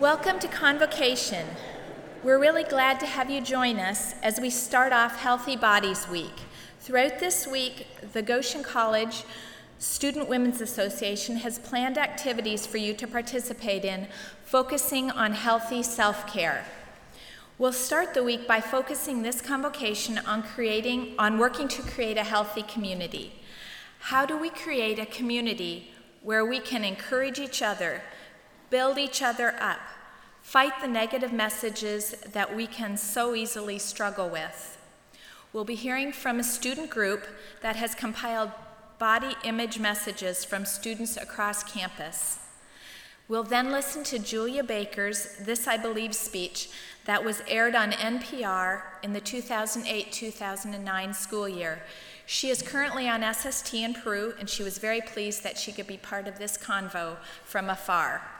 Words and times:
Welcome 0.00 0.38
to 0.38 0.46
Convocation. 0.46 1.44
We're 2.22 2.38
really 2.38 2.62
glad 2.62 3.00
to 3.00 3.06
have 3.06 3.28
you 3.28 3.40
join 3.40 3.80
us 3.80 4.14
as 4.22 4.38
we 4.38 4.48
start 4.48 4.92
off 4.92 5.18
Healthy 5.18 5.56
Bodies 5.56 6.08
Week. 6.08 6.36
Throughout 6.78 7.18
this 7.18 7.48
week, 7.48 7.88
the 8.12 8.22
Goshen 8.22 8.62
College 8.62 9.24
Student 9.80 10.28
Women's 10.28 10.60
Association 10.60 11.38
has 11.38 11.58
planned 11.58 11.98
activities 11.98 12.64
for 12.64 12.76
you 12.76 12.94
to 12.94 13.08
participate 13.08 13.84
in 13.84 14.06
focusing 14.44 15.10
on 15.10 15.32
healthy 15.32 15.82
self 15.82 16.32
care. 16.32 16.64
We'll 17.58 17.72
start 17.72 18.14
the 18.14 18.22
week 18.22 18.46
by 18.46 18.60
focusing 18.60 19.22
this 19.22 19.40
convocation 19.40 20.18
on 20.18 20.44
creating 20.44 21.16
on 21.18 21.38
working 21.38 21.66
to 21.66 21.82
create 21.82 22.16
a 22.16 22.22
healthy 22.22 22.62
community. 22.62 23.32
How 23.98 24.24
do 24.26 24.36
we 24.38 24.50
create 24.50 25.00
a 25.00 25.06
community 25.06 25.90
where 26.22 26.46
we 26.46 26.60
can 26.60 26.84
encourage 26.84 27.40
each 27.40 27.62
other, 27.62 28.02
build 28.70 28.96
each 28.96 29.22
other 29.22 29.56
up, 29.60 29.80
fight 30.48 30.72
the 30.80 30.88
negative 30.88 31.30
messages 31.30 32.12
that 32.32 32.56
we 32.56 32.66
can 32.66 32.96
so 32.96 33.34
easily 33.34 33.78
struggle 33.78 34.30
with? 34.30 34.78
We'll 35.52 35.66
be 35.66 35.74
hearing 35.74 36.10
from 36.10 36.40
a 36.40 36.42
student 36.42 36.88
group 36.88 37.26
that 37.60 37.76
has 37.76 37.94
compiled 37.94 38.52
body 38.98 39.34
image 39.44 39.78
messages 39.78 40.46
from 40.46 40.64
students 40.64 41.18
across 41.18 41.62
campus. 41.62 42.38
We'll 43.28 43.42
then 43.42 43.70
listen 43.70 44.04
to 44.04 44.18
Julia 44.18 44.64
Baker's 44.64 45.36
This 45.38 45.68
I 45.68 45.76
Believe 45.76 46.14
speech 46.14 46.70
that 47.04 47.22
was 47.22 47.42
aired 47.46 47.74
on 47.74 47.92
NPR 47.92 48.80
in 49.02 49.12
the 49.12 49.20
2008 49.20 50.10
2009 50.10 51.12
school 51.12 51.46
year. 51.46 51.82
She 52.24 52.48
is 52.48 52.62
currently 52.62 53.06
on 53.06 53.22
SST 53.34 53.74
in 53.74 53.92
Peru, 53.92 54.32
and 54.40 54.48
she 54.48 54.62
was 54.62 54.78
very 54.78 55.02
pleased 55.02 55.42
that 55.42 55.58
she 55.58 55.72
could 55.72 55.86
be 55.86 55.98
part 55.98 56.26
of 56.26 56.38
this 56.38 56.56
convo 56.56 57.16
from 57.44 57.68
afar. 57.68 58.37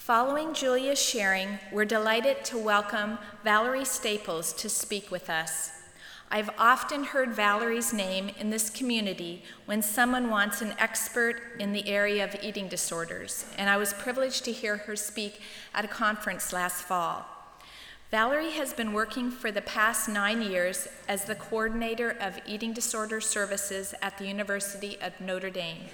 Following 0.00 0.54
Julia's 0.54 0.98
sharing, 0.98 1.58
we're 1.70 1.84
delighted 1.84 2.42
to 2.46 2.56
welcome 2.56 3.18
Valerie 3.44 3.84
Staples 3.84 4.54
to 4.54 4.70
speak 4.70 5.10
with 5.10 5.28
us. 5.28 5.72
I've 6.30 6.48
often 6.56 7.04
heard 7.04 7.34
Valerie's 7.34 7.92
name 7.92 8.30
in 8.38 8.48
this 8.48 8.70
community 8.70 9.42
when 9.66 9.82
someone 9.82 10.30
wants 10.30 10.62
an 10.62 10.72
expert 10.78 11.42
in 11.58 11.74
the 11.74 11.86
area 11.86 12.24
of 12.24 12.34
eating 12.42 12.66
disorders, 12.66 13.44
and 13.58 13.68
I 13.68 13.76
was 13.76 13.92
privileged 13.92 14.42
to 14.46 14.52
hear 14.52 14.78
her 14.78 14.96
speak 14.96 15.42
at 15.74 15.84
a 15.84 15.88
conference 15.88 16.50
last 16.50 16.82
fall. 16.82 17.26
Valerie 18.10 18.52
has 18.52 18.72
been 18.72 18.94
working 18.94 19.30
for 19.30 19.52
the 19.52 19.60
past 19.60 20.08
nine 20.08 20.40
years 20.40 20.88
as 21.08 21.26
the 21.26 21.34
coordinator 21.34 22.16
of 22.18 22.40
eating 22.46 22.72
disorder 22.72 23.20
services 23.20 23.94
at 24.00 24.16
the 24.16 24.26
University 24.26 24.96
of 25.02 25.20
Notre 25.20 25.50
Dame. 25.50 25.90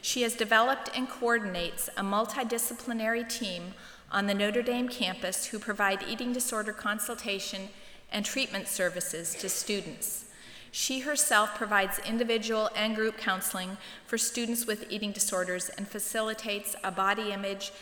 She 0.00 0.22
has 0.22 0.34
developed 0.34 0.90
and 0.94 1.08
coordinates 1.08 1.88
a 1.96 2.02
multidisciplinary 2.02 3.28
team 3.28 3.74
on 4.10 4.26
the 4.26 4.34
Notre 4.34 4.62
Dame 4.62 4.88
campus 4.88 5.46
who 5.46 5.58
provide 5.58 6.02
eating 6.08 6.32
disorder 6.32 6.72
consultation 6.72 7.68
and 8.10 8.24
treatment 8.24 8.68
services 8.68 9.34
to 9.34 9.48
students. 9.48 10.26
She 10.70 11.00
herself 11.00 11.54
provides 11.54 11.98
individual 12.00 12.70
and 12.76 12.94
group 12.94 13.16
counseling 13.16 13.76
for 14.06 14.18
students 14.18 14.66
with 14.66 14.90
eating 14.90 15.12
disorders 15.12 15.70
and 15.70 15.88
facilitates 15.88 16.76
a 16.84 16.90
body 16.90 17.32
image 17.32 17.72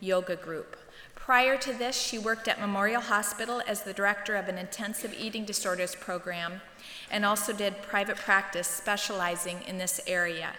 yoga 0.00 0.36
group. 0.36 0.76
Prior 1.14 1.58
to 1.58 1.72
this, 1.72 2.00
she 2.00 2.18
worked 2.18 2.46
at 2.46 2.60
Memorial 2.60 3.00
Hospital 3.00 3.60
as 3.66 3.82
the 3.82 3.92
director 3.92 4.36
of 4.36 4.48
an 4.48 4.58
intensive 4.58 5.12
eating 5.18 5.44
disorders 5.44 5.96
program 5.96 6.60
and 7.10 7.24
also 7.24 7.52
did 7.52 7.82
private 7.82 8.16
practice 8.16 8.68
specializing 8.68 9.60
in 9.66 9.78
this 9.78 10.00
area. 10.06 10.52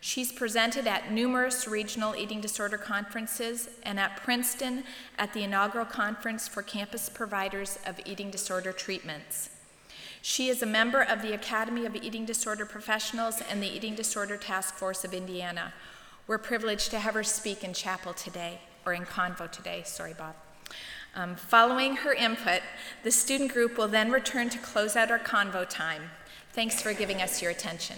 She's 0.00 0.30
presented 0.30 0.86
at 0.86 1.10
numerous 1.10 1.66
regional 1.66 2.14
eating 2.14 2.40
disorder 2.40 2.78
conferences 2.78 3.68
and 3.82 3.98
at 3.98 4.16
Princeton 4.16 4.84
at 5.18 5.32
the 5.32 5.42
inaugural 5.42 5.84
conference 5.84 6.46
for 6.46 6.62
campus 6.62 7.08
providers 7.08 7.78
of 7.84 8.00
eating 8.06 8.30
disorder 8.30 8.72
treatments. 8.72 9.50
She 10.22 10.48
is 10.48 10.62
a 10.62 10.66
member 10.66 11.00
of 11.00 11.22
the 11.22 11.34
Academy 11.34 11.86
of 11.86 11.96
Eating 11.96 12.24
Disorder 12.24 12.66
Professionals 12.66 13.40
and 13.50 13.62
the 13.62 13.68
Eating 13.68 13.94
Disorder 13.94 14.36
Task 14.36 14.74
Force 14.74 15.04
of 15.04 15.14
Indiana. 15.14 15.72
We're 16.26 16.38
privileged 16.38 16.90
to 16.90 16.98
have 16.98 17.14
her 17.14 17.24
speak 17.24 17.64
in 17.64 17.72
chapel 17.72 18.12
today, 18.12 18.60
or 18.84 18.92
in 18.92 19.04
convo 19.04 19.50
today. 19.50 19.82
Sorry, 19.84 20.14
Bob. 20.14 20.34
Um, 21.14 21.36
following 21.36 21.96
her 21.96 22.12
input, 22.12 22.60
the 23.02 23.10
student 23.10 23.52
group 23.52 23.78
will 23.78 23.88
then 23.88 24.10
return 24.10 24.50
to 24.50 24.58
close 24.58 24.96
out 24.96 25.10
our 25.10 25.18
convo 25.18 25.68
time. 25.68 26.10
Thanks 26.52 26.82
for 26.82 26.92
giving 26.92 27.22
us 27.22 27.40
your 27.40 27.50
attention. 27.50 27.96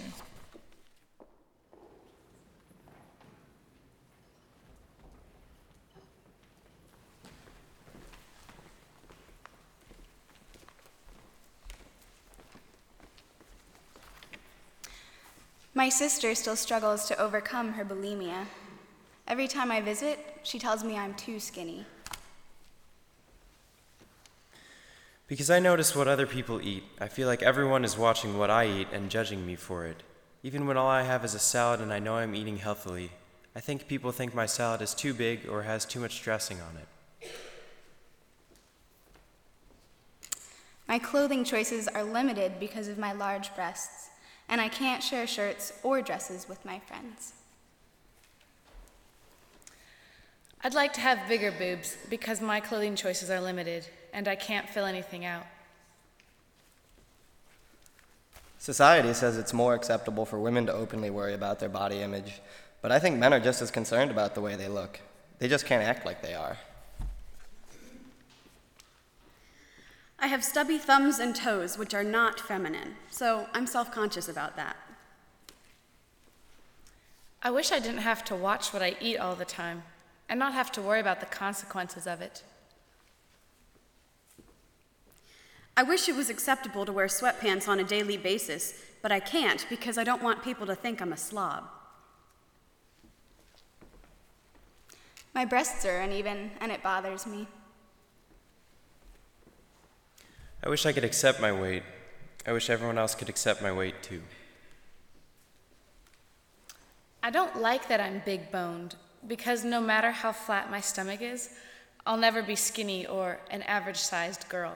My 15.73 15.87
sister 15.87 16.35
still 16.35 16.57
struggles 16.57 17.07
to 17.07 17.17
overcome 17.17 17.73
her 17.73 17.85
bulimia. 17.85 18.45
Every 19.25 19.47
time 19.47 19.71
I 19.71 19.79
visit, 19.79 20.19
she 20.43 20.59
tells 20.59 20.83
me 20.83 20.97
I'm 20.97 21.13
too 21.13 21.39
skinny. 21.39 21.85
Because 25.27 25.49
I 25.49 25.59
notice 25.59 25.95
what 25.95 26.09
other 26.09 26.27
people 26.27 26.59
eat, 26.61 26.83
I 26.99 27.07
feel 27.07 27.25
like 27.25 27.41
everyone 27.41 27.85
is 27.85 27.97
watching 27.97 28.37
what 28.37 28.49
I 28.49 28.67
eat 28.67 28.89
and 28.91 29.09
judging 29.09 29.45
me 29.47 29.55
for 29.55 29.85
it. 29.85 30.03
Even 30.43 30.67
when 30.67 30.75
all 30.75 30.89
I 30.89 31.03
have 31.03 31.23
is 31.23 31.35
a 31.35 31.39
salad 31.39 31.79
and 31.79 31.93
I 31.93 31.99
know 31.99 32.15
I'm 32.15 32.35
eating 32.35 32.57
healthily, 32.57 33.11
I 33.55 33.61
think 33.61 33.87
people 33.87 34.11
think 34.11 34.35
my 34.35 34.45
salad 34.45 34.81
is 34.81 34.93
too 34.93 35.13
big 35.13 35.47
or 35.47 35.63
has 35.63 35.85
too 35.85 36.01
much 36.01 36.21
dressing 36.21 36.57
on 36.59 36.75
it. 36.75 37.29
My 40.85 40.99
clothing 40.99 41.45
choices 41.45 41.87
are 41.87 42.03
limited 42.03 42.59
because 42.59 42.89
of 42.89 42.97
my 42.97 43.13
large 43.13 43.55
breasts 43.55 44.10
and 44.51 44.59
I 44.59 44.67
can't 44.67 45.01
share 45.01 45.25
shirts 45.25 45.73
or 45.81 46.01
dresses 46.01 46.47
with 46.47 46.63
my 46.65 46.77
friends. 46.79 47.33
I'd 50.63 50.75
like 50.75 50.93
to 50.93 51.01
have 51.01 51.27
bigger 51.27 51.51
boobs 51.51 51.97
because 52.09 52.41
my 52.41 52.59
clothing 52.59 52.95
choices 52.95 53.31
are 53.31 53.41
limited 53.41 53.87
and 54.13 54.27
I 54.27 54.35
can't 54.35 54.69
fill 54.69 54.85
anything 54.85 55.25
out. 55.25 55.45
Society 58.59 59.13
says 59.13 59.37
it's 59.37 59.53
more 59.53 59.73
acceptable 59.73 60.25
for 60.25 60.37
women 60.37 60.67
to 60.67 60.73
openly 60.73 61.09
worry 61.09 61.33
about 61.33 61.59
their 61.59 61.69
body 61.69 62.01
image, 62.01 62.41
but 62.81 62.91
I 62.91 62.99
think 62.99 63.17
men 63.17 63.33
are 63.33 63.39
just 63.39 63.61
as 63.61 63.71
concerned 63.71 64.11
about 64.11 64.35
the 64.35 64.41
way 64.41 64.55
they 64.55 64.67
look. 64.67 64.99
They 65.39 65.47
just 65.47 65.65
can't 65.65 65.81
act 65.81 66.05
like 66.05 66.21
they 66.21 66.35
are. 66.35 66.57
I 70.23 70.27
have 70.27 70.43
stubby 70.43 70.77
thumbs 70.77 71.17
and 71.17 71.35
toes, 71.35 71.79
which 71.79 71.95
are 71.95 72.03
not 72.03 72.39
feminine, 72.39 72.95
so 73.09 73.47
I'm 73.53 73.65
self 73.65 73.91
conscious 73.91 74.29
about 74.29 74.55
that. 74.55 74.77
I 77.41 77.49
wish 77.49 77.71
I 77.71 77.79
didn't 77.79 78.01
have 78.01 78.23
to 78.25 78.35
watch 78.35 78.71
what 78.71 78.83
I 78.83 78.95
eat 79.01 79.17
all 79.17 79.33
the 79.35 79.45
time 79.45 79.81
and 80.29 80.39
not 80.39 80.53
have 80.53 80.71
to 80.73 80.81
worry 80.81 80.99
about 80.99 81.21
the 81.21 81.25
consequences 81.25 82.05
of 82.05 82.21
it. 82.21 82.43
I 85.75 85.81
wish 85.81 86.07
it 86.07 86.15
was 86.15 86.29
acceptable 86.29 86.85
to 86.85 86.91
wear 86.91 87.07
sweatpants 87.07 87.67
on 87.67 87.79
a 87.79 87.83
daily 87.83 88.15
basis, 88.15 88.75
but 89.01 89.11
I 89.11 89.19
can't 89.19 89.65
because 89.69 89.97
I 89.97 90.03
don't 90.03 90.21
want 90.21 90.43
people 90.43 90.67
to 90.67 90.75
think 90.75 91.01
I'm 91.01 91.13
a 91.13 91.17
slob. 91.17 91.63
My 95.33 95.45
breasts 95.45 95.83
are 95.85 95.99
uneven, 95.99 96.51
and 96.59 96.71
it 96.71 96.83
bothers 96.83 97.25
me. 97.25 97.47
I 100.63 100.69
wish 100.69 100.85
I 100.85 100.93
could 100.93 101.03
accept 101.03 101.41
my 101.41 101.51
weight. 101.51 101.83
I 102.45 102.51
wish 102.53 102.69
everyone 102.69 102.97
else 102.97 103.15
could 103.15 103.29
accept 103.29 103.61
my 103.61 103.71
weight 103.71 104.03
too. 104.03 104.21
I 107.23 107.29
don't 107.31 107.61
like 107.61 107.87
that 107.87 107.99
I'm 107.99 108.21
big 108.25 108.51
boned 108.51 108.95
because 109.27 109.63
no 109.63 109.81
matter 109.81 110.11
how 110.11 110.31
flat 110.31 110.71
my 110.71 110.81
stomach 110.81 111.21
is, 111.21 111.49
I'll 112.05 112.17
never 112.17 112.41
be 112.41 112.55
skinny 112.55 113.05
or 113.05 113.39
an 113.49 113.61
average 113.63 113.97
sized 113.97 114.49
girl. 114.49 114.75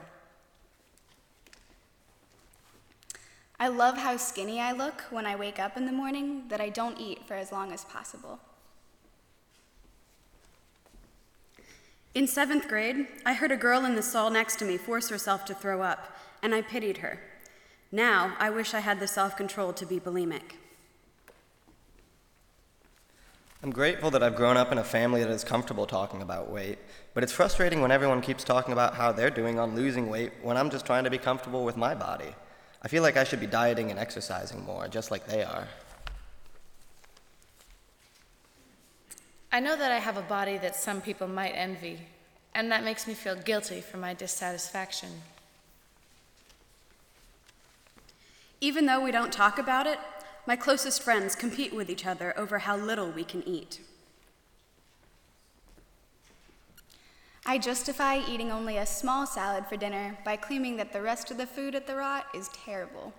I 3.60 3.70
love 3.70 3.98
how 3.98 4.18
skinny 4.18 4.60
I 4.60 4.74
look 4.74 5.02
when 5.10 5.26
I 5.26 5.36
wake 5.36 5.60
up 5.60 5.78
in 5.78 5.86
the 5.86 5.92
morning 5.92 6.44
that 6.50 6.62
I 6.62 6.70
don't 6.70 7.00
eat 7.00 7.26
for 7.26 7.36
as 7.36 7.52
long 7.52 7.72
as 7.72 7.86
possible. 7.86 8.40
In 12.16 12.28
seventh 12.28 12.70
grade, 12.70 13.08
I 13.26 13.34
heard 13.34 13.52
a 13.52 13.58
girl 13.58 13.84
in 13.84 13.96
the 13.96 14.02
stall 14.02 14.30
next 14.30 14.56
to 14.60 14.66
me 14.66 14.78
force 14.78 15.10
herself 15.10 15.44
to 15.46 15.54
throw 15.54 15.82
up, 15.82 16.16
and 16.42 16.56
I 16.56 16.62
pitied 16.62 17.00
her. 17.00 17.20
Now, 17.92 18.38
I 18.40 18.50
wish 18.50 18.74
I 18.74 18.80
had 18.80 19.02
the 19.02 19.08
self 19.08 19.36
control 19.36 19.74
to 19.74 19.86
be 19.86 20.00
bulimic. 20.00 20.56
I'm 23.62 23.70
grateful 23.70 24.12
that 24.12 24.24
I've 24.24 24.38
grown 24.38 24.56
up 24.56 24.72
in 24.72 24.78
a 24.78 24.84
family 24.84 25.26
that 25.26 25.30
is 25.30 25.44
comfortable 25.44 25.86
talking 25.86 26.22
about 26.22 26.50
weight, 26.50 26.78
but 27.14 27.22
it's 27.22 27.34
frustrating 27.34 27.82
when 27.82 27.92
everyone 27.92 28.22
keeps 28.22 28.46
talking 28.46 28.72
about 28.72 28.96
how 28.96 29.12
they're 29.12 29.30
doing 29.30 29.60
on 29.60 29.76
losing 29.76 30.10
weight 30.10 30.32
when 30.42 30.56
I'm 30.56 30.70
just 30.70 30.86
trying 30.86 31.04
to 31.04 31.10
be 31.10 31.18
comfortable 31.18 31.66
with 31.66 31.76
my 31.76 31.94
body. 31.94 32.34
I 32.82 32.88
feel 32.88 33.04
like 33.04 33.18
I 33.18 33.26
should 33.26 33.42
be 33.42 33.48
dieting 33.48 33.92
and 33.92 34.00
exercising 34.00 34.64
more, 34.64 34.88
just 34.88 35.12
like 35.12 35.28
they 35.28 35.44
are. 35.44 35.68
I 39.56 39.62
know 39.62 39.78
that 39.78 39.90
I 39.90 40.00
have 40.00 40.18
a 40.18 40.22
body 40.22 40.58
that 40.58 40.76
some 40.76 41.00
people 41.00 41.30
might 41.30 41.54
envy, 41.54 41.98
and 42.54 42.70
that 42.74 42.84
makes 42.84 43.08
me 43.08 43.14
feel 43.14 43.38
guilty 43.38 43.80
for 43.80 43.96
my 43.96 44.14
dissatisfaction. 44.14 45.08
Even 48.60 48.86
though 48.86 49.00
we 49.00 49.12
don't 49.12 49.32
talk 49.32 49.58
about 49.58 49.88
it, 49.88 49.98
my 50.46 50.58
closest 50.58 51.02
friends 51.02 51.36
compete 51.36 51.74
with 51.74 51.90
each 51.90 52.06
other 52.06 52.38
over 52.38 52.60
how 52.60 52.76
little 52.76 53.10
we 53.10 53.24
can 53.24 53.48
eat. 53.48 53.80
I 57.46 57.58
justify 57.58 58.20
eating 58.28 58.52
only 58.52 58.76
a 58.76 58.86
small 58.86 59.26
salad 59.26 59.68
for 59.68 59.78
dinner 59.78 60.18
by 60.26 60.36
claiming 60.36 60.76
that 60.76 60.92
the 60.92 61.02
rest 61.02 61.32
of 61.32 61.38
the 61.38 61.48
food 61.48 61.76
at 61.76 61.88
the 61.88 61.96
rot 61.96 62.26
is 62.34 62.50
terrible. 62.50 63.14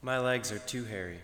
My 0.00 0.20
legs 0.20 0.52
are 0.52 0.60
too 0.60 0.84
hairy. 0.84 1.18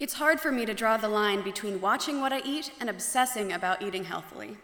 It's 0.00 0.14
hard 0.14 0.40
for 0.40 0.50
me 0.50 0.64
to 0.64 0.72
draw 0.72 0.96
the 0.96 1.10
line 1.10 1.42
between 1.42 1.82
watching 1.82 2.22
what 2.22 2.32
I 2.32 2.40
eat 2.40 2.72
and 2.80 2.88
obsessing 2.88 3.52
about 3.52 3.82
eating 3.82 4.04
healthily. 4.04 4.56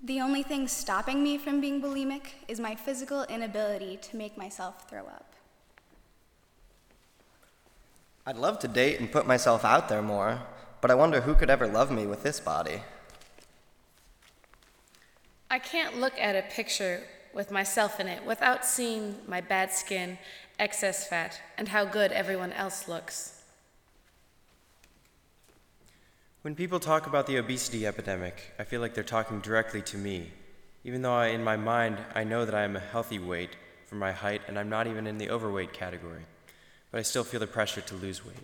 The 0.00 0.20
only 0.20 0.44
thing 0.44 0.68
stopping 0.68 1.20
me 1.20 1.36
from 1.36 1.60
being 1.60 1.82
bulimic 1.82 2.34
is 2.46 2.60
my 2.60 2.76
physical 2.76 3.24
inability 3.24 3.96
to 3.96 4.16
make 4.16 4.38
myself 4.38 4.88
throw 4.88 5.00
up. 5.00 5.32
I'd 8.24 8.36
love 8.36 8.60
to 8.60 8.68
date 8.68 9.00
and 9.00 9.10
put 9.10 9.26
myself 9.26 9.64
out 9.64 9.88
there 9.88 10.02
more, 10.02 10.42
but 10.80 10.92
I 10.92 10.94
wonder 10.94 11.22
who 11.22 11.34
could 11.34 11.50
ever 11.50 11.66
love 11.66 11.90
me 11.90 12.06
with 12.06 12.22
this 12.22 12.38
body. 12.38 12.82
I 15.50 15.58
can't 15.58 15.98
look 15.98 16.12
at 16.20 16.36
a 16.36 16.42
picture 16.42 17.02
with 17.34 17.50
myself 17.50 17.98
in 17.98 18.06
it 18.06 18.24
without 18.24 18.64
seeing 18.64 19.16
my 19.26 19.40
bad 19.40 19.72
skin, 19.72 20.18
excess 20.58 21.06
fat, 21.06 21.40
and 21.56 21.68
how 21.68 21.84
good 21.84 22.12
everyone 22.12 22.52
else 22.52 22.88
looks. 22.88 23.42
When 26.42 26.54
people 26.54 26.80
talk 26.80 27.06
about 27.06 27.26
the 27.26 27.36
obesity 27.36 27.86
epidemic, 27.86 28.52
I 28.58 28.64
feel 28.64 28.80
like 28.80 28.94
they're 28.94 29.04
talking 29.04 29.40
directly 29.40 29.82
to 29.82 29.98
me, 29.98 30.30
even 30.84 31.02
though 31.02 31.14
I, 31.14 31.28
in 31.28 31.42
my 31.42 31.56
mind 31.56 31.98
I 32.14 32.24
know 32.24 32.44
that 32.44 32.54
I 32.54 32.62
am 32.62 32.76
a 32.76 32.80
healthy 32.80 33.18
weight 33.18 33.50
for 33.86 33.96
my 33.96 34.12
height 34.12 34.42
and 34.46 34.58
I'm 34.58 34.68
not 34.68 34.86
even 34.86 35.06
in 35.06 35.18
the 35.18 35.30
overweight 35.30 35.72
category. 35.72 36.22
But 36.90 36.98
I 36.98 37.02
still 37.02 37.24
feel 37.24 37.40
the 37.40 37.46
pressure 37.46 37.80
to 37.80 37.94
lose 37.96 38.24
weight. 38.24 38.36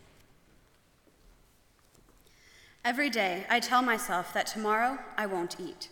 Every 2.84 3.08
day, 3.08 3.46
I 3.48 3.60
tell 3.60 3.80
myself 3.80 4.34
that 4.34 4.46
tomorrow 4.46 4.98
I 5.16 5.24
won't 5.24 5.58
eat. 5.58 5.88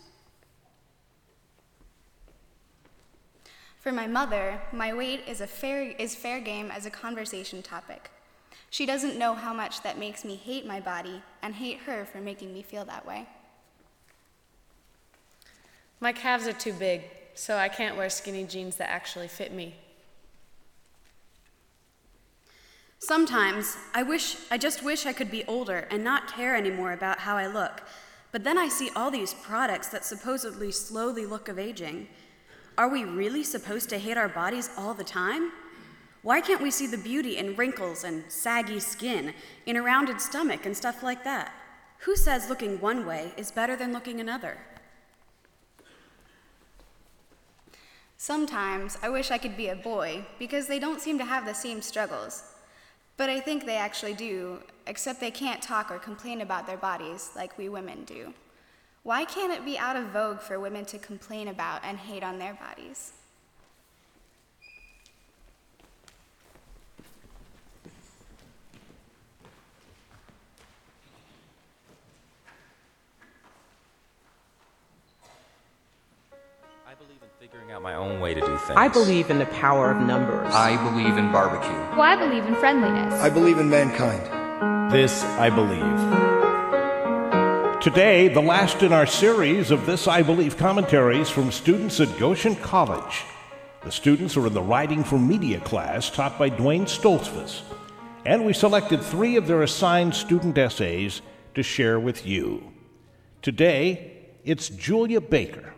For 3.82 3.90
my 3.90 4.06
mother, 4.06 4.60
my 4.72 4.94
weight 4.94 5.24
is, 5.26 5.40
a 5.40 5.46
fair, 5.48 5.82
is 5.82 6.14
fair 6.14 6.38
game 6.38 6.70
as 6.70 6.86
a 6.86 6.90
conversation 6.90 7.62
topic. 7.62 8.12
She 8.70 8.86
doesn't 8.86 9.18
know 9.18 9.34
how 9.34 9.52
much 9.52 9.82
that 9.82 9.98
makes 9.98 10.24
me 10.24 10.36
hate 10.36 10.64
my 10.64 10.78
body 10.78 11.20
and 11.42 11.56
hate 11.56 11.78
her 11.78 12.04
for 12.04 12.20
making 12.20 12.54
me 12.54 12.62
feel 12.62 12.84
that 12.84 13.04
way. 13.04 13.26
My 15.98 16.12
calves 16.12 16.46
are 16.46 16.52
too 16.52 16.72
big, 16.72 17.02
so 17.34 17.56
I 17.56 17.68
can't 17.68 17.96
wear 17.96 18.08
skinny 18.08 18.44
jeans 18.44 18.76
that 18.76 18.88
actually 18.88 19.26
fit 19.26 19.52
me. 19.52 19.74
Sometimes 23.00 23.76
I 23.94 24.04
wish 24.04 24.36
I 24.48 24.58
just 24.58 24.84
wish 24.84 25.06
I 25.06 25.12
could 25.12 25.30
be 25.30 25.42
older 25.46 25.88
and 25.90 26.04
not 26.04 26.32
care 26.32 26.54
anymore 26.54 26.92
about 26.92 27.18
how 27.18 27.36
I 27.36 27.48
look. 27.48 27.82
But 28.30 28.44
then 28.44 28.56
I 28.56 28.68
see 28.68 28.90
all 28.94 29.10
these 29.10 29.34
products 29.34 29.88
that 29.88 30.04
supposedly 30.04 30.70
slow 30.70 31.10
the 31.10 31.26
look 31.26 31.48
of 31.48 31.58
aging. 31.58 32.06
Are 32.78 32.88
we 32.88 33.04
really 33.04 33.44
supposed 33.44 33.90
to 33.90 33.98
hate 33.98 34.16
our 34.16 34.28
bodies 34.28 34.70
all 34.76 34.94
the 34.94 35.04
time? 35.04 35.52
Why 36.22 36.40
can't 36.40 36.62
we 36.62 36.70
see 36.70 36.86
the 36.86 36.96
beauty 36.96 37.36
in 37.36 37.56
wrinkles 37.56 38.04
and 38.04 38.24
saggy 38.28 38.80
skin, 38.80 39.34
in 39.66 39.76
a 39.76 39.82
rounded 39.82 40.20
stomach 40.20 40.64
and 40.64 40.76
stuff 40.76 41.02
like 41.02 41.24
that? 41.24 41.52
Who 41.98 42.16
says 42.16 42.48
looking 42.48 42.80
one 42.80 43.04
way 43.04 43.32
is 43.36 43.50
better 43.50 43.76
than 43.76 43.92
looking 43.92 44.20
another? 44.20 44.56
Sometimes 48.16 48.96
I 49.02 49.08
wish 49.08 49.30
I 49.30 49.38
could 49.38 49.56
be 49.56 49.68
a 49.68 49.76
boy 49.76 50.24
because 50.38 50.68
they 50.68 50.78
don't 50.78 51.00
seem 51.00 51.18
to 51.18 51.24
have 51.24 51.44
the 51.44 51.54
same 51.54 51.82
struggles. 51.82 52.44
But 53.16 53.28
I 53.28 53.40
think 53.40 53.66
they 53.66 53.76
actually 53.76 54.14
do, 54.14 54.60
except 54.86 55.20
they 55.20 55.30
can't 55.30 55.60
talk 55.60 55.90
or 55.90 55.98
complain 55.98 56.40
about 56.40 56.66
their 56.66 56.76
bodies 56.76 57.30
like 57.36 57.58
we 57.58 57.68
women 57.68 58.04
do. 58.04 58.32
Why 59.04 59.24
can't 59.24 59.52
it 59.52 59.64
be 59.64 59.76
out 59.76 59.96
of 59.96 60.04
vogue 60.06 60.38
for 60.38 60.60
women 60.60 60.84
to 60.86 60.98
complain 60.98 61.48
about 61.48 61.80
and 61.82 61.98
hate 61.98 62.22
on 62.22 62.38
their 62.38 62.54
bodies? 62.54 63.10
I 76.86 76.94
believe 76.94 77.20
in 77.22 77.28
figuring 77.40 77.72
out 77.72 77.82
my 77.82 77.94
own 77.94 78.20
way 78.20 78.34
to 78.34 78.40
do 78.40 78.56
things. 78.58 78.70
I 78.76 78.86
believe 78.86 79.30
in 79.30 79.40
the 79.40 79.46
power 79.46 79.90
of 79.90 79.96
numbers. 79.96 80.54
I 80.54 80.76
believe 80.76 81.16
in 81.16 81.32
barbecue. 81.32 81.72
Well, 81.98 82.02
I 82.02 82.14
believe 82.14 82.44
in 82.44 82.54
friendliness. 82.54 83.14
I 83.14 83.30
believe 83.30 83.58
in 83.58 83.68
mankind. 83.68 84.92
This 84.92 85.24
I 85.24 85.50
believe. 85.50 86.31
Today, 87.82 88.28
the 88.28 88.40
last 88.40 88.84
in 88.84 88.92
our 88.92 89.06
series 89.06 89.72
of 89.72 89.86
This 89.86 90.06
I 90.06 90.22
Believe 90.22 90.56
commentaries 90.56 91.28
from 91.28 91.50
students 91.50 91.98
at 91.98 92.16
Goshen 92.16 92.54
College. 92.54 93.24
The 93.82 93.90
students 93.90 94.36
are 94.36 94.46
in 94.46 94.54
the 94.54 94.62
Writing 94.62 95.02
for 95.02 95.18
Media 95.18 95.58
class 95.58 96.08
taught 96.08 96.38
by 96.38 96.48
Duane 96.48 96.84
Stoltzfus, 96.84 97.62
and 98.24 98.46
we 98.46 98.52
selected 98.52 99.02
three 99.02 99.34
of 99.34 99.48
their 99.48 99.62
assigned 99.62 100.14
student 100.14 100.56
essays 100.58 101.22
to 101.56 101.64
share 101.64 101.98
with 101.98 102.24
you. 102.24 102.72
Today, 103.42 104.28
it's 104.44 104.68
Julia 104.68 105.20
Baker. 105.20 105.74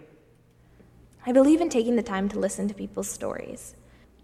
I 1.24 1.32
believe 1.32 1.62
in 1.62 1.70
taking 1.70 1.96
the 1.96 2.02
time 2.02 2.28
to 2.28 2.38
listen 2.38 2.68
to 2.68 2.74
people's 2.74 3.08
stories. 3.08 3.76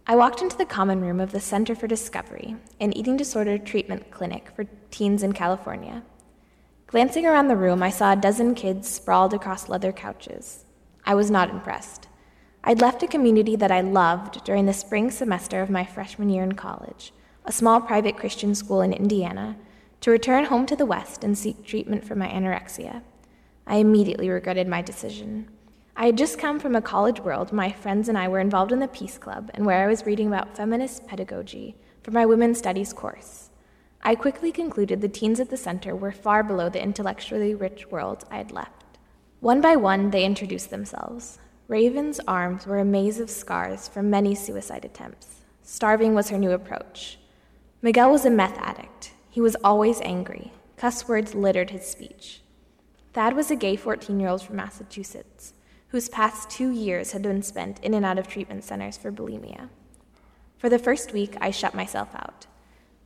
I 0.07 0.17
walked 0.17 0.43
into 0.43 0.59
the 0.59 0.67
common 0.67 1.01
room 1.01 1.19
of 1.19 1.33
the 1.33 1.41
Center 1.41 1.75
for 1.75 1.87
Discovery, 1.87 2.57
an 2.79 2.93
eating 2.93 3.17
disorder 3.17 3.57
treatment 3.57 4.11
clinic 4.11 4.51
for 4.55 4.67
teens 4.91 5.23
in 5.23 5.33
California. 5.33 6.03
Glancing 6.91 7.25
around 7.25 7.47
the 7.47 7.55
room, 7.55 7.85
I 7.85 7.91
saw 7.91 8.13
a 8.13 8.17
dozen 8.17 8.53
kids 8.57 8.89
sprawled 8.89 9.33
across 9.33 9.69
leather 9.69 9.93
couches. 9.93 10.65
I 11.05 11.15
was 11.15 11.31
not 11.31 11.49
impressed. 11.49 12.09
I'd 12.65 12.81
left 12.81 13.05
a 13.05 13.07
community 13.07 13.55
that 13.55 13.71
I 13.71 13.81
loved 13.81 14.43
during 14.43 14.67
the 14.67 14.73
spring 14.73 15.13
semester 15.13 15.63
of 15.63 15.71
my 15.71 15.85
freshman 15.85 16.31
year 16.31 16.43
in 16.43 16.55
college, 16.55 17.13
a 17.45 17.53
small 17.53 17.81
private 17.81 18.17
Christian 18.17 18.57
school 18.57 18.81
in 18.81 18.93
Indiana, 18.93 19.57
to 20.01 20.11
return 20.11 20.47
home 20.47 20.67
to 20.67 20.75
the 20.75 20.85
West 20.85 21.23
and 21.23 21.39
seek 21.39 21.65
treatment 21.65 22.05
for 22.05 22.17
my 22.17 22.27
anorexia. 22.27 23.03
I 23.69 23.77
immediately 23.77 24.29
regretted 24.29 24.67
my 24.67 24.83
decision. 24.83 25.49
I 25.95 26.07
had 26.07 26.19
just 26.19 26.41
come 26.41 26.59
from 26.59 26.75
a 26.75 26.83
college 26.83 27.21
world. 27.21 27.53
My 27.53 27.71
friends 27.71 28.09
and 28.09 28.19
I 28.19 28.27
were 28.27 28.41
involved 28.41 28.73
in 28.73 28.81
the 28.81 28.89
Peace 28.89 29.17
Club, 29.17 29.49
and 29.55 29.65
where 29.65 29.85
I 29.85 29.87
was 29.87 30.07
reading 30.07 30.27
about 30.27 30.57
feminist 30.57 31.07
pedagogy 31.07 31.77
for 32.03 32.11
my 32.11 32.27
women's 32.27 32.59
studies 32.59 32.93
course. 32.93 33.50
I 34.03 34.15
quickly 34.15 34.51
concluded 34.51 35.01
the 35.01 35.09
teens 35.09 35.41
at 35.41 35.51
the 35.51 35.57
center 35.57 35.95
were 35.95 36.13
far 36.13 36.43
below 36.43 36.69
the 36.69 36.83
intellectually 36.83 37.55
rich 37.55 37.91
world 37.91 38.25
I 38.31 38.39
had 38.39 38.51
left. 38.51 38.99
One 39.41 39.61
by 39.61 39.77
one, 39.77 40.11
they 40.11 40.25
introduced 40.25 40.71
themselves. 40.71 41.39
Raven's 41.69 42.21
arms 42.27 42.67
were 42.67 42.79
a 42.79 42.85
maze 42.85 43.21
of 43.21 43.31
scars 43.31 43.89
from 43.89 44.11
many 44.11 44.35
suicide 44.35 44.85
attempts. 44.85 45.43
Starving 45.63 46.15
was 46.15 46.31
her 46.31 46.39
new 46.39 46.51
approach. 46.51 47.19
Miguel 47.83 48.11
was 48.11 48.25
a 48.25 48.31
meth 48.31 48.59
addict. 48.59 49.13
He 49.29 49.41
was 49.41 49.57
always 49.63 50.01
angry. 50.01 50.53
Cuss 50.77 51.07
words 51.07 51.35
littered 51.35 51.71
his 51.71 51.87
speech. 51.87 52.43
Thad 53.13 53.35
was 53.35 53.51
a 53.51 53.57
gay 53.57 53.77
14 53.77 54.19
year 54.19 54.29
old 54.29 54.43
from 54.43 54.57
Massachusetts 54.57 55.55
whose 55.91 56.09
past 56.09 56.49
two 56.49 56.71
years 56.71 57.13
had 57.13 57.23
been 57.23 57.43
spent 57.43 57.81
in 57.81 57.95
and 57.95 58.07
out 58.07 58.19
of 58.19 58.29
treatment 58.29 58.65
centers 58.65 58.97
for 58.97 59.11
bulimia. 59.11 59.69
For 60.57 60.69
the 60.69 60.79
first 60.79 61.13
week, 61.13 61.37
I 61.41 61.51
shut 61.51 61.75
myself 61.75 62.15
out, 62.15 62.47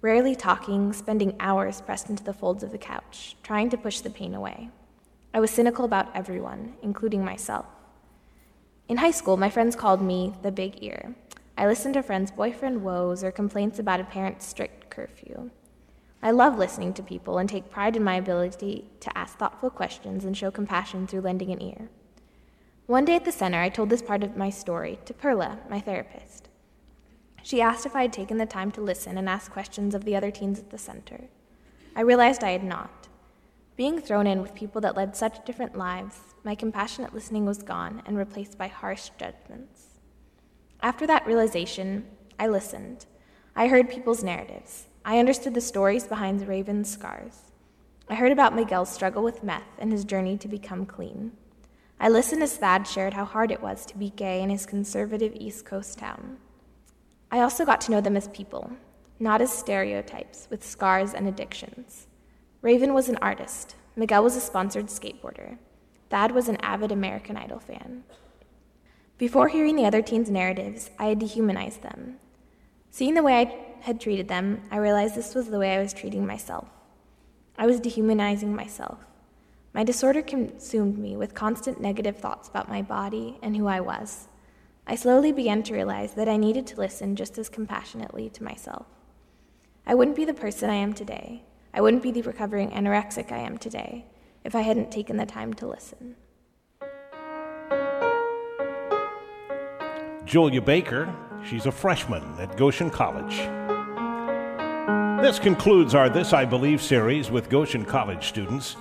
rarely 0.05 0.37
talking, 0.37 0.93
spending 0.93 1.35
hours 1.41 1.81
pressed 1.81 2.11
into 2.11 2.23
the 2.23 2.35
folds 2.35 2.63
of 2.63 2.71
the 2.71 2.77
couch, 2.77 3.39
trying 3.43 3.71
to 3.71 3.79
push 3.79 4.01
the 4.01 4.11
pain 4.11 4.35
away. 4.35 4.69
I 5.33 5.41
was 5.41 5.51
cynical 5.51 5.87
about 5.87 6.15
everyone, 6.15 6.75
including 6.83 7.25
myself. 7.25 7.65
In 8.87 8.99
high 8.99 9.13
school, 9.13 9.39
my 9.39 9.49
friends 9.49 9.75
called 9.75 10.03
me 10.03 10.35
the 10.43 10.53
big 10.53 10.83
ear. 10.83 11.15
I 11.57 11.67
listened 11.67 11.95
to 11.95 12.03
friends' 12.03 12.31
boyfriend 12.31 12.85
woes 12.85 13.25
or 13.25 13.33
complaints 13.33 13.79
about 13.79 13.99
a 13.99 14.05
parent's 14.05 14.45
strict 14.45 14.91
curfew. 14.91 15.51
I 16.23 16.33
love 16.33 16.59
listening 16.59 16.93
to 16.95 17.03
people 17.03 17.39
and 17.39 17.49
take 17.49 17.71
pride 17.71 17.97
in 17.97 18.05
my 18.05 18.17
ability 18.17 18.91
to 19.01 19.17
ask 19.17 19.39
thoughtful 19.39 19.71
questions 19.71 20.27
and 20.27 20.37
show 20.37 20.51
compassion 20.51 21.07
through 21.07 21.23
lending 21.23 21.51
an 21.51 21.63
ear. 21.63 21.89
One 22.85 23.07
day 23.07 23.17
at 23.17 23.25
the 23.25 23.33
center, 23.33 23.63
I 23.63 23.71
told 23.71 23.89
this 23.89 24.03
part 24.03 24.23
of 24.23 24.37
my 24.37 24.51
story 24.51 24.99
to 25.07 25.15
Perla, 25.15 25.61
my 25.71 25.81
therapist. 25.81 26.51
She 27.45 27.61
asked 27.61 27.85
if 27.85 27.95
I 27.95 28.01
had 28.01 28.13
taken 28.15 28.39
the 28.39 28.47
time 28.47 28.73
to 28.73 28.81
listen 28.81 29.19
and 29.19 29.29
ask 29.29 29.53
questions 29.53 29.95
of 29.95 30.07
the 30.07 30.17
other 30.17 30.31
teens 30.31 30.59
at 30.59 30.71
the 30.71 30.79
center. 30.79 31.25
I 31.95 32.01
realized 32.01 32.43
I 32.43 32.53
had 32.53 32.65
not. 32.65 33.07
Being 33.77 34.01
thrown 34.01 34.27
in 34.27 34.41
with 34.41 34.55
people 34.55 34.81
that 34.81 34.97
led 34.97 35.15
such 35.15 35.45
different 35.45 35.77
lives, 35.77 36.21
my 36.43 36.55
compassionate 36.55 37.13
listening 37.13 37.45
was 37.45 37.63
gone 37.63 38.03
and 38.07 38.17
replaced 38.17 38.57
by 38.57 38.69
harsh 38.69 39.11
judgments. 39.19 40.01
After 40.81 41.07
that 41.07 41.27
realization, 41.27 42.07
I 42.39 42.49
listened. 42.49 43.05
I 43.55 43.69
heard 43.69 43.91
people's 43.91 44.25
narratives. 44.25 44.87
I 45.05 45.19
understood 45.19 45.53
the 45.53 45.61
stories 45.61 46.07
behind 46.07 46.41
the 46.41 46.47
Raven's 46.47 46.91
scars. 46.91 47.43
I 48.09 48.15
heard 48.15 48.33
about 48.33 48.57
Miguel's 48.57 48.91
struggle 48.91 49.23
with 49.23 49.45
meth 49.45 49.69
and 49.79 49.93
his 49.93 50.07
journey 50.07 50.39
to 50.39 50.49
become 50.49 50.87
clean. 50.87 51.33
I 52.01 52.09
listened 52.09 52.43
as 52.43 52.57
Thad 52.57 52.87
shared 52.87 53.13
how 53.13 53.27
hard 53.27 53.51
it 53.51 53.61
was 53.61 53.85
to 53.85 53.99
be 53.99 54.09
gay 54.09 54.41
in 54.41 54.49
his 54.49 54.65
conservative 54.65 55.35
East 55.35 55.67
Coast 55.67 55.99
town. 55.99 56.39
I 57.35 57.41
also 57.41 57.65
got 57.65 57.81
to 57.81 57.91
know 57.91 58.01
them 58.01 58.17
as 58.17 58.29
people, 58.29 58.71
not 59.19 59.41
as 59.41 59.53
stereotypes 59.53 60.47
with 60.53 60.65
scars 60.65 61.13
and 61.13 61.27
addictions. 61.27 62.07
Raven 62.63 62.95
was 62.95 63.09
an 63.09 63.19
artist, 63.21 63.75
Miguel 63.97 64.23
was 64.23 64.37
a 64.37 64.41
sponsored 64.41 64.87
skateboarder, 64.87 65.59
Thad 66.11 66.31
was 66.31 66.49
an 66.49 66.59
avid 66.59 66.93
American 66.93 67.37
Idol 67.37 67.59
fan. 67.59 68.05
Before 69.19 69.49
hearing 69.49 69.75
the 69.75 69.85
other 69.85 70.01
teens' 70.01 70.31
narratives, 70.31 70.93
I 70.97 71.07
had 71.07 71.19
dehumanized 71.19 71.83
them. 71.83 72.19
Seeing 72.93 73.15
the 73.15 73.23
way 73.25 73.41
I 73.41 73.83
had 73.83 74.01
treated 74.01 74.29
them, 74.29 74.63
I 74.71 74.77
realized 74.77 75.17
this 75.17 75.35
was 75.35 75.49
the 75.49 75.59
way 75.59 75.75
I 75.75 75.83
was 75.83 75.93
treating 75.93 76.25
myself. 76.25 76.69
I 77.59 77.67
was 77.67 77.81
dehumanizing 77.81 78.55
myself. 78.55 79.01
My 79.73 79.83
disorder 79.83 80.23
consumed 80.23 80.99
me 80.99 81.17
with 81.17 81.35
constant 81.35 81.81
negative 81.81 82.17
thoughts 82.17 82.49
about 82.49 82.69
my 82.69 82.81
body 82.81 83.41
and 83.43 83.57
who 83.57 83.67
I 83.67 83.81
was. 83.81 84.29
I 84.87 84.97
slowly 84.97 85.33
began 85.33 85.63
to 85.63 85.73
realize 85.73 86.13
that 86.13 86.29
I 86.29 86.37
needed 86.37 86.67
to 86.67 86.77
listen 86.77 87.17
just 87.17 87.39
as 87.39 87.49
compassionately 87.49 88.29
to 88.29 88.45
myself. 88.45 88.87
I 89.87 89.95
wouldn't 89.95 90.17
be 90.17 90.27
the 90.27 90.35
person 90.35 90.69
I 90.69 90.75
am 90.75 90.93
today. 90.93 91.43
I 91.73 91.81
wouldn't 91.81 92.03
be 92.03 92.11
the 92.11 92.21
recovering 92.21 92.71
anorexic 92.71 93.33
I 93.33 93.39
am 93.39 93.57
today 93.57 94.05
if 94.45 94.55
I 94.55 94.61
hadn't 94.61 94.93
taken 94.93 95.17
the 95.17 95.25
time 95.25 95.55
to 95.55 95.67
listen. 95.67 96.17
Julia 100.27 100.61
Baker, 100.61 101.15
she's 101.47 101.65
a 101.65 101.73
freshman 101.73 102.23
at 102.39 102.55
Goshen 102.59 102.91
College. 102.91 103.39
This 105.23 105.39
concludes 105.39 105.95
our 105.95 106.11
This 106.11 106.35
I 106.35 106.45
Believe 106.45 106.83
series 106.83 107.31
with 107.31 107.49
Goshen 107.49 107.87
College 107.87 108.27
students. 108.27 108.77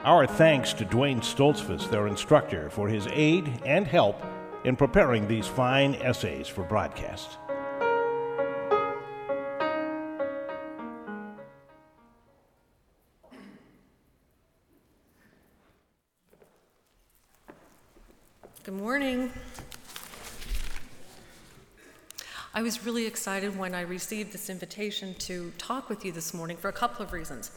Our 0.00 0.26
thanks 0.26 0.74
to 0.74 0.84
Duane 0.84 1.22
Stoltzfus, 1.22 1.88
their 1.90 2.06
instructor, 2.06 2.68
for 2.68 2.86
his 2.86 3.08
aid 3.10 3.62
and 3.64 3.86
help 3.86 4.22
in 4.64 4.76
preparing 4.76 5.28
these 5.28 5.46
fine 5.46 5.94
essays 5.96 6.48
for 6.48 6.64
broadcast. 6.64 7.38
Good 18.64 18.74
morning. 18.74 19.30
I 22.52 22.60
was 22.60 22.84
really 22.84 23.06
excited 23.06 23.56
when 23.56 23.74
I 23.74 23.82
received 23.82 24.32
this 24.32 24.50
invitation 24.50 25.14
to 25.20 25.52
talk 25.56 25.88
with 25.88 26.04
you 26.04 26.12
this 26.12 26.34
morning 26.34 26.56
for 26.56 26.68
a 26.68 26.72
couple 26.72 27.04
of 27.04 27.12
reasons. 27.12 27.50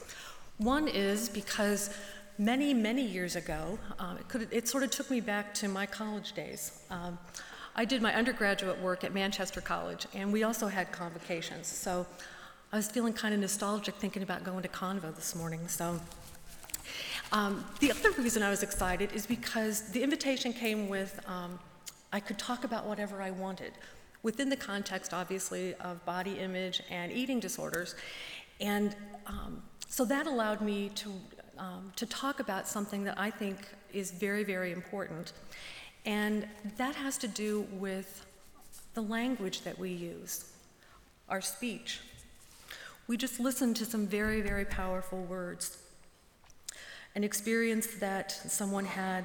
One 0.58 0.88
is 0.88 1.28
because 1.28 1.90
many, 2.38 2.74
many 2.74 3.06
years 3.06 3.36
ago, 3.36 3.78
um, 4.00 4.18
it, 4.18 4.28
could, 4.28 4.48
it, 4.52 4.68
sort 4.68 4.84
of 4.84 4.92
took 4.92 5.10
me 5.10 5.20
back 5.20 5.54
to 5.56 5.68
my 5.68 5.86
college 5.86 6.34
days. 6.34 6.82
Um, 6.90 7.18
I 7.76 7.86
did 7.86 8.02
my 8.02 8.14
undergraduate 8.14 8.80
work 8.82 9.04
at 9.04 9.14
Manchester 9.14 9.62
College, 9.62 10.06
and 10.14 10.32
we 10.32 10.44
also 10.44 10.68
had 10.68 10.92
convocations. 10.92 11.68
So 11.68 12.06
I 12.74 12.78
was 12.78 12.90
feeling 12.90 13.14
kind 13.14 13.34
of 13.34 13.40
nostalgic 13.40 13.96
thinking 13.96 14.24
about 14.24 14.44
going 14.44 14.64
to 14.64 14.70
Convo 14.70 15.16
this 15.16 15.36
morning. 15.36 15.68
So 15.68 16.00
um, 17.32 17.64
the 17.80 17.92
other 17.92 18.12
reason 18.12 18.44
I 18.44 18.50
was 18.50 18.64
excited 18.64 19.12
is 19.14 19.26
because 19.26 19.92
the 19.92 20.04
invitation 20.04 20.52
came 20.52 20.90
with 20.90 21.20
um, 21.28 21.60
I 22.14 22.20
could 22.20 22.38
talk 22.38 22.64
about 22.66 22.86
whatever 22.86 23.22
I 23.22 23.32
wanted 23.32 23.72
within 24.24 24.50
the 24.50 24.58
context, 24.58 25.14
obviously, 25.14 25.74
of 25.76 26.04
body 26.06 26.40
image 26.40 26.82
and 26.90 27.12
eating 27.12 27.40
disorders. 27.40 27.96
And 28.60 28.96
um, 29.26 29.64
so 29.88 30.06
that 30.06 30.28
allowed 30.28 30.62
me 30.62 30.90
to, 30.96 31.12
um, 31.62 31.94
to 31.96 32.06
talk 32.06 32.42
about 32.42 32.68
something 32.68 33.06
that 33.06 33.18
I 33.18 33.30
think 33.30 33.58
is 33.94 34.12
very, 34.12 34.44
very 34.44 34.74
important. 34.74 35.32
And 36.06 36.46
that 36.76 36.96
has 36.96 37.18
to 37.20 37.28
do 37.28 37.66
with 37.72 38.26
the 38.94 39.02
language 39.02 39.62
that 39.62 39.80
we 39.80 39.92
use, 39.92 40.52
our 41.30 41.40
speech. 41.40 42.02
We 43.08 43.16
just 43.16 43.40
listened 43.40 43.78
to 43.78 43.86
some 43.86 44.08
very, 44.08 44.42
very 44.42 44.66
powerful 44.66 45.22
words. 45.24 45.78
An 47.16 47.24
experience 47.24 47.88
that 48.00 48.32
someone 48.32 48.86
had 48.86 49.24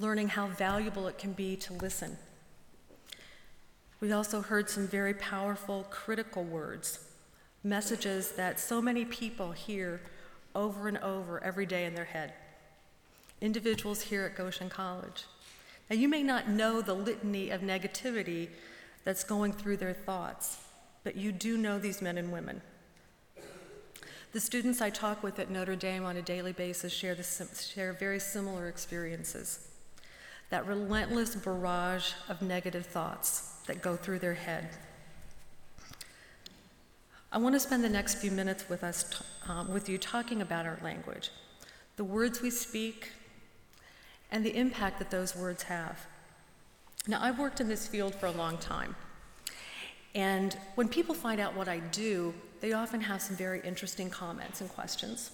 learning 0.00 0.28
how 0.28 0.48
valuable 0.48 1.06
it 1.06 1.18
can 1.18 1.32
be 1.32 1.54
to 1.56 1.72
listen 1.74 2.16
we 4.04 4.12
also 4.12 4.42
heard 4.42 4.68
some 4.68 4.86
very 4.86 5.14
powerful 5.14 5.86
critical 5.88 6.44
words, 6.44 6.98
messages 7.62 8.32
that 8.32 8.60
so 8.60 8.82
many 8.82 9.02
people 9.06 9.52
hear 9.52 10.02
over 10.54 10.88
and 10.88 10.98
over 10.98 11.42
every 11.42 11.66
day 11.66 11.84
in 11.84 11.94
their 11.94 12.04
head. 12.04 12.32
Individuals 13.40 14.02
here 14.02 14.24
at 14.24 14.36
Goshen 14.36 14.68
College. 14.68 15.24
Now, 15.90 15.96
you 15.96 16.08
may 16.08 16.22
not 16.22 16.48
know 16.48 16.80
the 16.80 16.94
litany 16.94 17.50
of 17.50 17.60
negativity 17.60 18.48
that's 19.04 19.24
going 19.24 19.52
through 19.52 19.76
their 19.76 19.92
thoughts, 19.92 20.58
but 21.02 21.16
you 21.16 21.30
do 21.30 21.58
know 21.58 21.78
these 21.78 22.00
men 22.00 22.16
and 22.16 22.32
women. 22.32 22.62
The 24.32 24.40
students 24.40 24.80
I 24.80 24.90
talk 24.90 25.22
with 25.22 25.38
at 25.38 25.50
Notre 25.50 25.76
Dame 25.76 26.04
on 26.04 26.16
a 26.16 26.22
daily 26.22 26.52
basis 26.52 26.92
share, 26.92 27.14
the, 27.14 27.22
share 27.22 27.92
very 27.92 28.18
similar 28.18 28.68
experiences. 28.68 29.68
That 30.50 30.66
relentless 30.66 31.36
barrage 31.36 32.12
of 32.28 32.42
negative 32.42 32.86
thoughts 32.86 33.52
that 33.66 33.82
go 33.82 33.94
through 33.94 34.18
their 34.18 34.34
head. 34.34 34.70
I 37.34 37.38
want 37.38 37.56
to 37.56 37.60
spend 37.60 37.82
the 37.82 37.88
next 37.88 38.14
few 38.18 38.30
minutes 38.30 38.68
with 38.68 38.84
us, 38.84 39.20
um, 39.48 39.72
with 39.72 39.88
you, 39.88 39.98
talking 39.98 40.40
about 40.40 40.66
our 40.66 40.78
language, 40.84 41.32
the 41.96 42.04
words 42.04 42.40
we 42.40 42.48
speak, 42.48 43.10
and 44.30 44.46
the 44.46 44.56
impact 44.56 45.00
that 45.00 45.10
those 45.10 45.34
words 45.34 45.64
have. 45.64 46.06
Now, 47.08 47.20
I've 47.20 47.40
worked 47.40 47.60
in 47.60 47.66
this 47.66 47.88
field 47.88 48.14
for 48.14 48.26
a 48.26 48.30
long 48.30 48.56
time, 48.58 48.94
and 50.14 50.56
when 50.76 50.86
people 50.88 51.12
find 51.12 51.40
out 51.40 51.56
what 51.56 51.66
I 51.66 51.80
do, 51.80 52.32
they 52.60 52.72
often 52.72 53.00
have 53.00 53.20
some 53.20 53.34
very 53.34 53.60
interesting 53.62 54.10
comments 54.10 54.60
and 54.60 54.70
questions. 54.70 55.32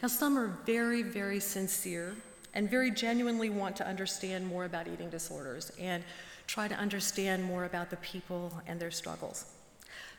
Now, 0.00 0.06
some 0.06 0.38
are 0.38 0.56
very, 0.64 1.02
very 1.02 1.40
sincere 1.40 2.14
and 2.54 2.70
very 2.70 2.92
genuinely 2.92 3.50
want 3.50 3.74
to 3.74 3.86
understand 3.88 4.46
more 4.46 4.66
about 4.66 4.86
eating 4.86 5.10
disorders 5.10 5.72
and 5.80 6.04
try 6.46 6.68
to 6.68 6.76
understand 6.76 7.42
more 7.42 7.64
about 7.64 7.90
the 7.90 7.96
people 7.96 8.52
and 8.68 8.78
their 8.78 8.92
struggles. 8.92 9.46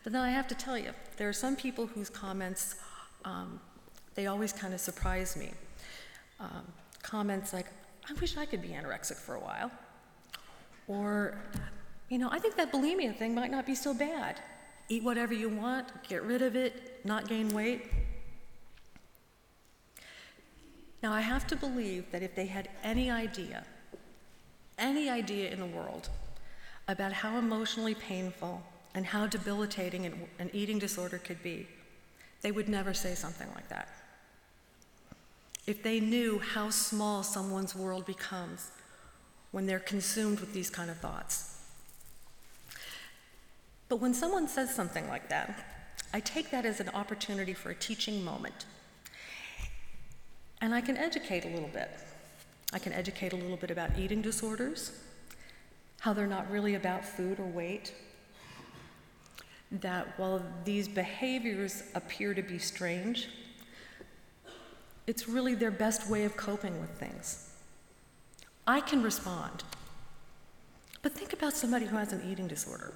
But 0.03 0.13
then 0.13 0.21
I 0.21 0.31
have 0.31 0.47
to 0.47 0.55
tell 0.55 0.77
you, 0.77 0.91
there 1.17 1.29
are 1.29 1.33
some 1.33 1.55
people 1.55 1.85
whose 1.85 2.09
comments, 2.09 2.75
um, 3.23 3.59
they 4.15 4.27
always 4.27 4.51
kind 4.51 4.73
of 4.73 4.79
surprise 4.79 5.35
me. 5.35 5.51
Um, 6.39 6.65
comments 7.03 7.53
like, 7.53 7.67
I 8.09 8.13
wish 8.13 8.35
I 8.35 8.45
could 8.45 8.61
be 8.61 8.69
anorexic 8.69 9.17
for 9.17 9.35
a 9.35 9.39
while. 9.39 9.71
Or, 10.87 11.37
you 12.09 12.17
know, 12.17 12.29
I 12.31 12.39
think 12.39 12.55
that 12.55 12.71
bulimia 12.71 13.15
thing 13.15 13.35
might 13.35 13.51
not 13.51 13.65
be 13.65 13.75
so 13.75 13.93
bad. 13.93 14.41
Eat 14.89 15.03
whatever 15.03 15.33
you 15.33 15.49
want, 15.49 15.87
get 16.07 16.23
rid 16.23 16.41
of 16.41 16.55
it, 16.55 17.05
not 17.05 17.27
gain 17.27 17.49
weight. 17.49 17.85
Now, 21.03 21.13
I 21.13 21.21
have 21.21 21.47
to 21.47 21.55
believe 21.55 22.11
that 22.11 22.21
if 22.21 22.35
they 22.35 22.47
had 22.47 22.69
any 22.83 23.09
idea, 23.09 23.63
any 24.77 25.09
idea 25.09 25.51
in 25.51 25.59
the 25.59 25.65
world 25.65 26.09
about 26.87 27.13
how 27.13 27.37
emotionally 27.37 27.95
painful 27.95 28.61
and 28.93 29.05
how 29.05 29.27
debilitating 29.27 30.05
an, 30.39 30.49
eating 30.53 30.79
disorder 30.79 31.17
could 31.17 31.41
be, 31.41 31.67
they 32.41 32.51
would 32.51 32.67
never 32.67 32.93
say 32.93 33.15
something 33.15 33.47
like 33.55 33.69
that. 33.69 33.87
If 35.67 35.83
they 35.83 35.99
knew 35.99 36.39
how 36.39 36.69
small 36.69 37.23
someone's 37.23 37.75
world 37.75 38.05
becomes 38.05 38.71
when 39.51 39.65
they're 39.65 39.79
consumed 39.79 40.39
with 40.39 40.53
these 40.53 40.69
kind 40.69 40.89
of 40.89 40.97
thoughts. 40.97 41.59
But 43.89 43.97
when 43.97 44.13
someone 44.13 44.47
says 44.47 44.73
something 44.73 45.07
like 45.07 45.29
that, 45.29 45.65
I 46.13 46.19
take 46.19 46.51
that 46.51 46.65
as 46.65 46.79
an 46.79 46.89
opportunity 46.89 47.53
for 47.53 47.69
a 47.69 47.75
teaching 47.75 48.23
moment. 48.23 48.65
And 50.61 50.73
I 50.73 50.81
can 50.81 50.97
educate 50.97 51.45
a 51.45 51.49
little 51.49 51.69
bit. 51.69 51.89
I 52.73 52.79
can 52.79 52.93
educate 52.93 53.33
a 53.33 53.35
little 53.35 53.57
bit 53.57 53.71
about 53.71 53.97
eating 53.97 54.21
disorders, 54.21 54.91
how 55.99 56.13
they're 56.13 56.27
not 56.27 56.49
really 56.49 56.75
about 56.75 57.03
food 57.03 57.39
or 57.39 57.45
weight. 57.45 57.93
That 59.71 60.17
while 60.17 60.43
these 60.65 60.87
behaviors 60.87 61.83
appear 61.95 62.33
to 62.33 62.41
be 62.41 62.57
strange, 62.57 63.29
it's 65.07 65.27
really 65.27 65.55
their 65.55 65.71
best 65.71 66.09
way 66.09 66.25
of 66.25 66.35
coping 66.35 66.79
with 66.81 66.89
things. 66.91 67.49
I 68.67 68.81
can 68.81 69.01
respond. 69.01 69.63
But 71.01 71.13
think 71.13 71.33
about 71.33 71.53
somebody 71.53 71.85
who 71.85 71.95
has 71.97 72.13
an 72.13 72.21
eating 72.29 72.47
disorder, 72.47 72.93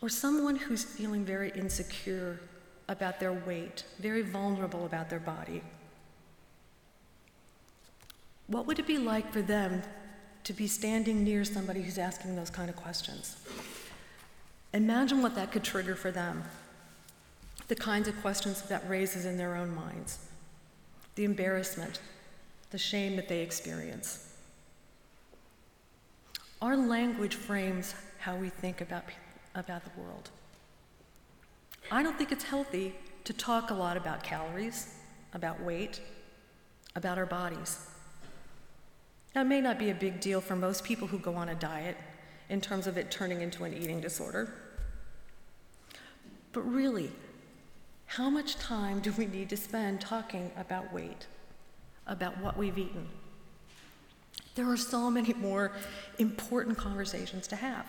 or 0.00 0.08
someone 0.08 0.56
who's 0.56 0.84
feeling 0.84 1.24
very 1.24 1.50
insecure 1.50 2.38
about 2.88 3.18
their 3.18 3.32
weight, 3.32 3.84
very 3.98 4.22
vulnerable 4.22 4.84
about 4.84 5.10
their 5.10 5.20
body. 5.20 5.62
What 8.46 8.66
would 8.66 8.78
it 8.78 8.86
be 8.86 8.98
like 8.98 9.32
for 9.32 9.42
them 9.42 9.82
to 10.44 10.52
be 10.52 10.66
standing 10.66 11.22
near 11.24 11.44
somebody 11.44 11.82
who's 11.82 11.98
asking 11.98 12.36
those 12.36 12.50
kind 12.50 12.70
of 12.70 12.76
questions. 12.76 13.36
Imagine 14.72 15.22
what 15.22 15.34
that 15.34 15.50
could 15.52 15.64
trigger 15.64 15.94
for 15.94 16.10
them. 16.10 16.44
the 17.70 17.74
kinds 17.76 18.08
of 18.08 18.20
questions 18.20 18.62
that 18.62 18.82
raises 18.90 19.24
in 19.24 19.36
their 19.36 19.54
own 19.54 19.72
minds, 19.72 20.18
the 21.14 21.22
embarrassment, 21.22 22.00
the 22.70 22.78
shame 22.78 23.14
that 23.14 23.28
they 23.28 23.42
experience. 23.42 24.34
Our 26.60 26.76
language 26.76 27.36
frames 27.36 27.94
how 28.18 28.34
we 28.34 28.48
think 28.48 28.80
about, 28.80 29.04
about 29.54 29.84
the 29.84 30.00
world. 30.00 30.30
I 31.92 32.02
don't 32.02 32.18
think 32.18 32.32
it's 32.32 32.42
healthy 32.42 32.92
to 33.22 33.32
talk 33.32 33.70
a 33.70 33.74
lot 33.74 33.96
about 33.96 34.24
calories, 34.24 34.92
about 35.32 35.62
weight, 35.62 36.00
about 36.96 37.18
our 37.18 37.26
bodies. 37.26 37.86
Now, 39.32 39.42
it 39.42 39.44
may 39.44 39.60
not 39.60 39.78
be 39.78 39.90
a 39.90 39.94
big 39.94 40.18
deal 40.18 40.40
for 40.40 40.56
most 40.56 40.82
people 40.82 41.06
who 41.06 41.20
go 41.20 41.36
on 41.36 41.50
a 41.50 41.54
diet 41.54 41.96
in 42.50 42.60
terms 42.60 42.86
of 42.86 42.98
it 42.98 43.10
turning 43.10 43.40
into 43.40 43.64
an 43.64 43.72
eating 43.72 44.00
disorder. 44.00 44.52
But 46.52 46.62
really, 46.62 47.12
how 48.06 48.28
much 48.28 48.56
time 48.56 48.98
do 48.98 49.12
we 49.12 49.26
need 49.26 49.48
to 49.50 49.56
spend 49.56 50.00
talking 50.00 50.50
about 50.58 50.92
weight, 50.92 51.28
about 52.08 52.36
what 52.38 52.58
we've 52.58 52.76
eaten? 52.76 53.06
There 54.56 54.68
are 54.68 54.76
so 54.76 55.08
many 55.10 55.32
more 55.32 55.70
important 56.18 56.76
conversations 56.76 57.46
to 57.46 57.56
have. 57.56 57.86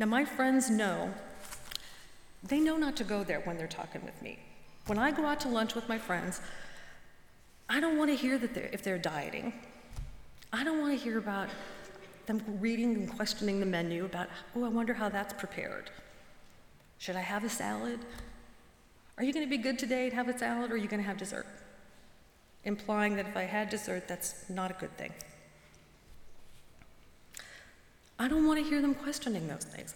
Now, 0.00 0.06
my 0.06 0.24
friends 0.24 0.68
know, 0.68 1.14
they 2.42 2.58
know 2.58 2.76
not 2.76 2.96
to 2.96 3.04
go 3.04 3.22
there 3.22 3.40
when 3.40 3.56
they're 3.56 3.68
talking 3.68 4.04
with 4.04 4.20
me. 4.20 4.40
When 4.86 4.98
I 4.98 5.12
go 5.12 5.24
out 5.24 5.38
to 5.40 5.48
lunch 5.48 5.76
with 5.76 5.88
my 5.88 5.98
friends, 5.98 6.40
I 7.68 7.80
don't 7.80 7.96
want 7.96 8.10
to 8.10 8.16
hear 8.16 8.38
that 8.38 8.54
they're, 8.54 8.70
if 8.72 8.82
they're 8.82 8.98
dieting. 8.98 9.52
I 10.52 10.64
don't 10.64 10.80
want 10.80 10.98
to 10.98 11.02
hear 11.02 11.18
about 11.18 11.48
them 12.26 12.42
reading 12.60 12.94
and 12.94 13.10
questioning 13.16 13.60
the 13.60 13.66
menu 13.66 14.04
about, 14.04 14.28
oh, 14.56 14.64
I 14.64 14.68
wonder 14.68 14.94
how 14.94 15.08
that's 15.08 15.32
prepared. 15.32 15.90
Should 16.98 17.16
I 17.16 17.20
have 17.20 17.44
a 17.44 17.48
salad? 17.48 18.00
Are 19.18 19.24
you 19.24 19.32
going 19.32 19.46
to 19.46 19.50
be 19.50 19.58
good 19.58 19.78
today 19.78 20.04
and 20.04 20.12
have 20.14 20.28
a 20.28 20.38
salad, 20.38 20.70
or 20.70 20.74
are 20.74 20.78
you 20.78 20.88
going 20.88 21.02
to 21.02 21.06
have 21.06 21.18
dessert? 21.18 21.46
Implying 22.64 23.16
that 23.16 23.26
if 23.26 23.36
I 23.36 23.42
had 23.42 23.68
dessert, 23.68 24.08
that's 24.08 24.48
not 24.48 24.70
a 24.70 24.74
good 24.74 24.96
thing. 24.96 25.12
I 28.18 28.28
don't 28.28 28.46
want 28.46 28.58
to 28.62 28.68
hear 28.68 28.80
them 28.80 28.94
questioning 28.94 29.46
those 29.48 29.64
things. 29.64 29.94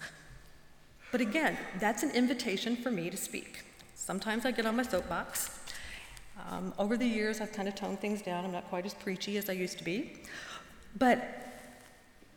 But 1.10 1.20
again, 1.20 1.56
that's 1.80 2.02
an 2.02 2.10
invitation 2.10 2.76
for 2.76 2.90
me 2.90 3.10
to 3.10 3.16
speak. 3.16 3.64
Sometimes 3.94 4.44
I 4.44 4.50
get 4.50 4.66
on 4.66 4.76
my 4.76 4.82
soapbox. 4.82 5.60
Um, 6.50 6.74
over 6.78 6.96
the 6.96 7.06
years, 7.06 7.40
I've 7.40 7.52
kind 7.52 7.68
of 7.68 7.74
toned 7.74 8.00
things 8.00 8.22
down. 8.22 8.44
I'm 8.44 8.52
not 8.52 8.68
quite 8.68 8.86
as 8.86 8.94
preachy 8.94 9.38
as 9.38 9.48
I 9.48 9.54
used 9.54 9.78
to 9.78 9.84
be. 9.84 10.18
But 10.96 11.47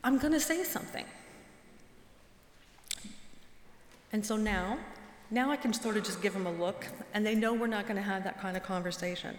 I'm 0.04 0.18
going 0.18 0.34
to 0.34 0.40
say 0.40 0.64
something. 0.64 1.06
And 4.14 4.26
so 4.26 4.36
now, 4.36 4.78
now 5.30 5.52
I 5.52 5.56
can 5.56 5.74
sort 5.74 5.96
of 5.96 6.04
just 6.04 6.22
give 6.22 6.34
them 6.34 6.48
a 6.48 6.52
look, 6.52 6.88
and 7.14 7.26
they 7.26 7.36
know 7.36 7.54
we're 7.54 7.68
not 7.68 7.86
going 7.86 7.96
to 7.96 8.02
have 8.02 8.24
that 8.24 8.42
kind 8.42 8.58
of 8.58 8.64
conversation. 8.64 9.38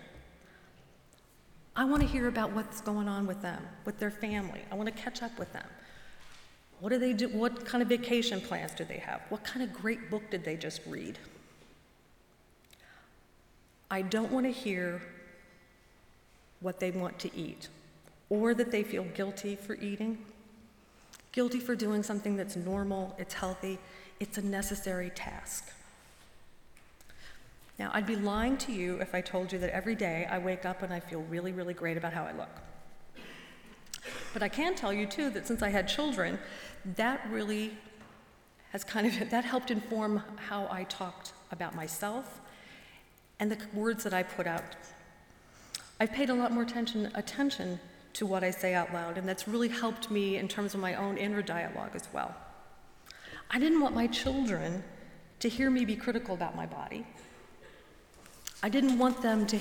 I 1.75 1.85
want 1.85 2.03
to 2.03 2.09
hear 2.09 2.29
about 2.29 2.53
what's 2.53 2.81
going 2.81 3.09
on 3.09 3.27
with 3.27 3.43
them, 3.43 3.63
with 3.85 3.99
their 3.99 4.11
family. 4.11 4.61
I 4.71 4.75
want 4.75 4.95
to 4.95 5.03
catch 5.03 5.23
up 5.23 5.39
with 5.39 5.53
them. 5.53 5.67
What 6.81 6.91
do 6.91 6.99
they 6.99 7.13
do? 7.13 7.29
What 7.29 7.65
kind 7.65 7.81
of 7.81 7.89
vacation 7.89 8.41
plans 8.41 8.73
do 8.75 8.85
they 8.85 8.99
have? 8.99 9.21
What 9.29 9.45
kind 9.45 9.63
of 9.63 9.73
great 9.73 10.11
book 10.11 10.31
did 10.31 10.45
they 10.45 10.57
just 10.57 10.81
read? 10.87 11.19
I 13.91 14.03
don't 14.03 14.33
want 14.33 14.47
to 14.47 14.53
hear 14.53 15.03
what 16.61 16.81
they 16.81 16.91
want 16.91 17.19
to 17.21 17.37
eat 17.37 17.69
or 18.31 18.55
that 18.55 18.71
they 18.71 18.83
feel 18.83 19.05
guilty 19.15 19.55
for 19.55 19.75
eating, 19.75 20.19
guilty 21.33 21.59
for 21.59 21.75
doing 21.75 22.03
something 22.03 22.37
that's 22.37 22.57
normal, 22.57 23.15
it's 23.19 23.35
healthy, 23.35 23.79
it's 24.21 24.39
a 24.39 24.43
necessary 24.43 25.11
task. 25.11 25.73
Now, 27.79 27.91
I'd 27.95 28.07
be 28.07 28.17
lying 28.17 28.59
to 28.59 28.73
you 28.73 29.01
if 29.01 29.15
I 29.15 29.21
told 29.21 29.53
you 29.53 29.59
that 29.59 29.71
every 29.71 29.95
day 29.95 30.29
I 30.31 30.39
wake 30.39 30.65
up 30.65 30.83
and 30.83 30.93
I 30.93 31.01
feel 31.01 31.23
really, 31.23 31.53
really 31.53 31.75
great 31.75 31.97
about 31.97 32.13
how 32.13 32.25
I 32.25 32.33
look. 32.33 32.51
But 34.33 34.43
I 34.43 34.49
can 34.49 34.75
tell 34.75 34.93
you 34.93 35.07
too 35.07 35.31
that 35.31 35.47
since 35.47 35.63
I 35.63 35.71
had 35.71 35.89
children, 35.89 36.39
that 36.97 37.27
really 37.31 37.77
has 38.71 38.85
kind 38.85 39.07
of 39.07 39.31
that 39.31 39.45
helped 39.45 39.71
inform 39.71 40.23
how 40.37 40.69
I 40.71 40.85
talked 40.85 41.33
about 41.51 41.75
myself 41.75 42.41
and 43.41 43.51
the 43.51 43.59
words 43.75 44.05
that 44.05 44.15
I 44.15 44.23
put 44.23 44.47
out. 44.47 44.77
I've 45.99 46.13
paid 46.13 46.31
a 46.31 46.35
lot 46.35 46.53
more 46.53 46.63
attention 46.63 47.11
attention 47.15 47.81
to 48.15 48.27
what 48.27 48.45
I 48.45 48.51
say 48.51 48.75
out 48.75 48.93
loud, 48.93 49.19
and 49.19 49.29
that's 49.29 49.49
really 49.49 49.69
helped 49.69 50.11
me 50.11 50.37
in 50.37 50.49
terms 50.49 50.75
of 50.75 50.81
my 50.81 50.95
own 50.95 51.17
inner 51.17 51.43
dialogue 51.43 51.93
as 51.95 52.07
well. 52.13 52.35
I 53.51 53.59
didn't 53.59 53.81
want 53.81 53.95
my 53.95 54.07
children 54.07 54.83
to 55.41 55.49
hear 55.49 55.71
me 55.71 55.85
be 55.85 55.97
critical 55.97 56.35
about 56.35 56.57
my 56.57 56.67
body. 56.67 57.07
I 58.63 58.69
didn't 58.69 58.99
want 58.99 59.23
them 59.23 59.47
to, 59.47 59.59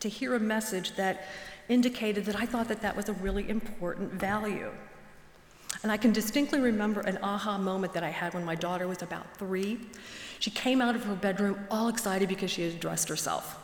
to 0.00 0.08
hear 0.08 0.34
a 0.34 0.40
message 0.40 0.96
that 0.96 1.26
indicated 1.68 2.24
that 2.26 2.36
I 2.36 2.46
thought 2.46 2.68
that 2.68 2.82
that 2.82 2.96
was 2.96 3.08
a 3.08 3.14
really 3.14 3.48
important 3.48 4.12
value. 4.12 4.70
And 5.82 5.92
I 5.92 5.96
can 5.96 6.12
distinctly 6.12 6.60
remember 6.60 7.00
an 7.00 7.18
aha 7.22 7.58
moment 7.58 7.92
that 7.94 8.02
I 8.02 8.10
had 8.10 8.34
when 8.34 8.44
my 8.44 8.54
daughter 8.54 8.88
was 8.88 9.02
about 9.02 9.36
three. 9.36 9.80
She 10.40 10.50
came 10.50 10.80
out 10.80 10.94
of 10.94 11.04
her 11.04 11.14
bedroom 11.14 11.58
all 11.70 11.88
excited 11.88 12.28
because 12.28 12.50
she 12.50 12.62
had 12.62 12.80
dressed 12.80 13.08
herself. 13.08 13.56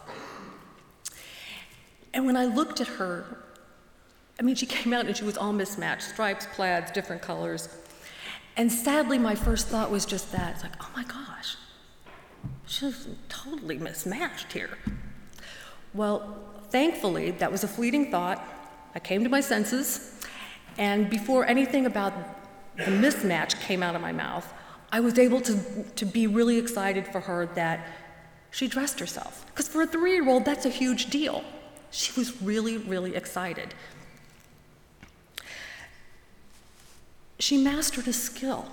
And 2.12 2.26
when 2.26 2.36
I 2.36 2.44
looked 2.44 2.80
at 2.80 2.86
her, 2.86 3.44
I 4.38 4.42
mean, 4.42 4.54
she 4.56 4.66
came 4.66 4.92
out 4.92 5.06
and 5.06 5.16
she 5.16 5.24
was 5.24 5.36
all 5.36 5.52
mismatched 5.52 6.02
stripes, 6.02 6.46
plaids, 6.54 6.90
different 6.90 7.22
colors. 7.22 7.68
And 8.56 8.70
sadly, 8.70 9.18
my 9.18 9.34
first 9.34 9.68
thought 9.68 9.90
was 9.90 10.06
just 10.06 10.32
that. 10.32 10.54
It's 10.54 10.62
like, 10.62 10.74
oh 10.80 10.90
my 10.94 11.04
gosh, 11.04 11.56
she's 12.66 13.08
totally 13.28 13.78
mismatched 13.78 14.52
here. 14.52 14.78
Well, 15.92 16.36
thankfully, 16.70 17.32
that 17.32 17.50
was 17.50 17.64
a 17.64 17.68
fleeting 17.68 18.10
thought. 18.10 18.44
I 18.94 19.00
came 19.00 19.24
to 19.24 19.30
my 19.30 19.40
senses, 19.40 20.20
and 20.78 21.10
before 21.10 21.46
anything 21.46 21.86
about 21.86 22.12
the 22.76 22.84
mismatch 22.84 23.60
came 23.60 23.82
out 23.82 23.94
of 23.94 24.02
my 24.02 24.12
mouth, 24.12 24.52
I 24.90 25.00
was 25.00 25.18
able 25.18 25.40
to, 25.42 25.84
to 25.96 26.04
be 26.04 26.26
really 26.26 26.58
excited 26.58 27.06
for 27.08 27.20
her 27.20 27.46
that 27.54 27.88
she 28.50 28.68
dressed 28.68 29.00
herself. 29.00 29.44
Because 29.46 29.66
for 29.66 29.82
a 29.82 29.86
three 29.86 30.12
year 30.12 30.28
old, 30.28 30.44
that's 30.44 30.66
a 30.66 30.70
huge 30.70 31.06
deal. 31.10 31.42
She 31.90 32.12
was 32.18 32.40
really, 32.42 32.76
really 32.76 33.16
excited. 33.16 33.74
She 37.44 37.58
mastered 37.58 38.08
a 38.08 38.12
skill. 38.14 38.64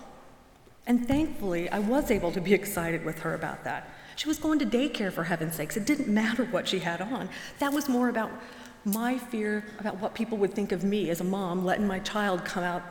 And 0.88 1.06
thankfully, 1.06 1.70
I 1.70 1.80
was 1.80 2.10
able 2.10 2.32
to 2.32 2.40
be 2.40 2.54
excited 2.54 3.04
with 3.04 3.20
her 3.20 3.34
about 3.34 3.66
that. 3.66 3.90
She 4.16 4.30
was 4.30 4.40
going 4.40 4.60
to 4.60 4.66
daycare, 4.66 5.12
for 5.12 5.26
heaven's 5.26 5.56
sakes. 5.56 5.76
It 5.76 5.86
didn't 5.86 6.08
matter 6.08 6.46
what 6.46 6.70
she 6.70 6.80
had 6.80 7.02
on. 7.02 7.28
That 7.60 7.74
was 7.74 7.90
more 7.90 8.08
about 8.08 8.32
my 8.86 9.18
fear 9.18 9.66
about 9.78 9.98
what 9.98 10.14
people 10.14 10.38
would 10.38 10.54
think 10.54 10.72
of 10.72 10.86
me 10.86 11.10
as 11.10 11.20
a 11.20 11.26
mom, 11.26 11.66
letting 11.66 11.86
my 11.86 12.00
child 12.00 12.46
come 12.46 12.64
out 12.64 12.82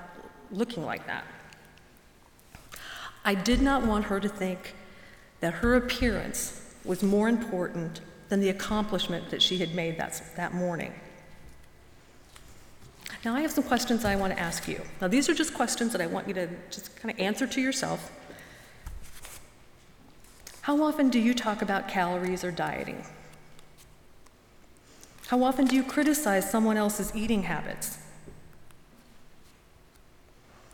looking 0.51 0.85
like 0.85 1.07
that. 1.07 1.25
I 3.25 3.35
did 3.35 3.62
not 3.62 3.83
want 3.83 4.05
her 4.05 4.21
to 4.21 4.29
think 4.29 4.75
that 5.40 5.55
her 5.55 5.77
appearance 5.77 6.61
was 6.85 7.03
more 7.03 7.27
important 7.27 8.03
than 8.29 8.40
the 8.40 8.51
accomplishment 8.51 9.31
that 9.31 9.40
she 9.40 9.57
had 9.57 9.75
made 9.75 9.97
that, 9.97 10.23
that 10.37 10.53
morning. 10.53 10.93
Now, 13.25 13.35
I 13.35 13.43
have 13.43 13.51
some 13.51 13.65
questions 13.65 14.05
I 14.05 14.17
want 14.17 14.33
to 14.33 14.41
ask 14.41 14.67
you. 14.67 14.81
Now, 15.01 15.09
these 15.09 15.29
are 15.29 15.35
just 15.35 15.53
questions 15.53 15.93
that 15.93 16.01
I 16.01 16.07
want 16.07 16.27
you 16.27 16.35
to 16.35 16.49
just 16.71 16.97
kind 16.97 17.13
of 17.13 17.21
answer 17.21 17.47
to 17.47 17.61
yourself. 17.61 18.11
How 20.63 20.83
often 20.83 21.11
do 21.11 21.19
you 21.19 21.35
talk 21.35 21.61
about 21.61 21.89
calories 21.89 22.45
or 22.45 22.51
dieting? 22.51 23.05
How 25.27 25.43
often 25.43 25.67
do 25.67 25.77
you 25.77 25.83
criticize 25.85 26.51
someone 26.51 26.77
else's 26.77 27.15
eating 27.15 27.43
habits? 27.43 27.99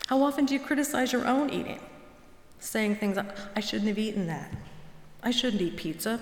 How 0.07 0.23
often 0.23 0.47
do 0.47 0.55
you 0.55 0.61
criticize 0.61 1.13
your 1.13 1.27
own 1.27 1.51
eating? 1.51 1.81
Saying 2.61 2.97
things 2.97 3.17
like, 3.17 3.27
I 3.57 3.61
shouldn't 3.61 3.89
have 3.89 3.99
eaten 3.99 4.29
that. 4.29 4.53
I 5.23 5.31
shouldn't 5.33 5.61
eat 5.61 5.77
pizza. 5.77 6.21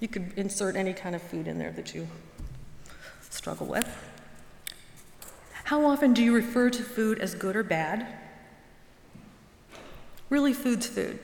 You 0.00 0.08
could 0.08 0.32
insert 0.36 0.74
any 0.74 0.94
kind 0.94 1.14
of 1.14 1.22
food 1.22 1.46
in 1.46 1.58
there 1.58 1.72
that 1.72 1.94
you 1.94 2.08
struggle 3.30 3.66
with. 3.66 3.86
How 5.68 5.84
often 5.84 6.14
do 6.14 6.22
you 6.24 6.34
refer 6.34 6.70
to 6.70 6.82
food 6.82 7.18
as 7.18 7.34
good 7.34 7.54
or 7.54 7.62
bad? 7.62 8.06
Really, 10.30 10.54
food's 10.54 10.86
food. 10.86 11.18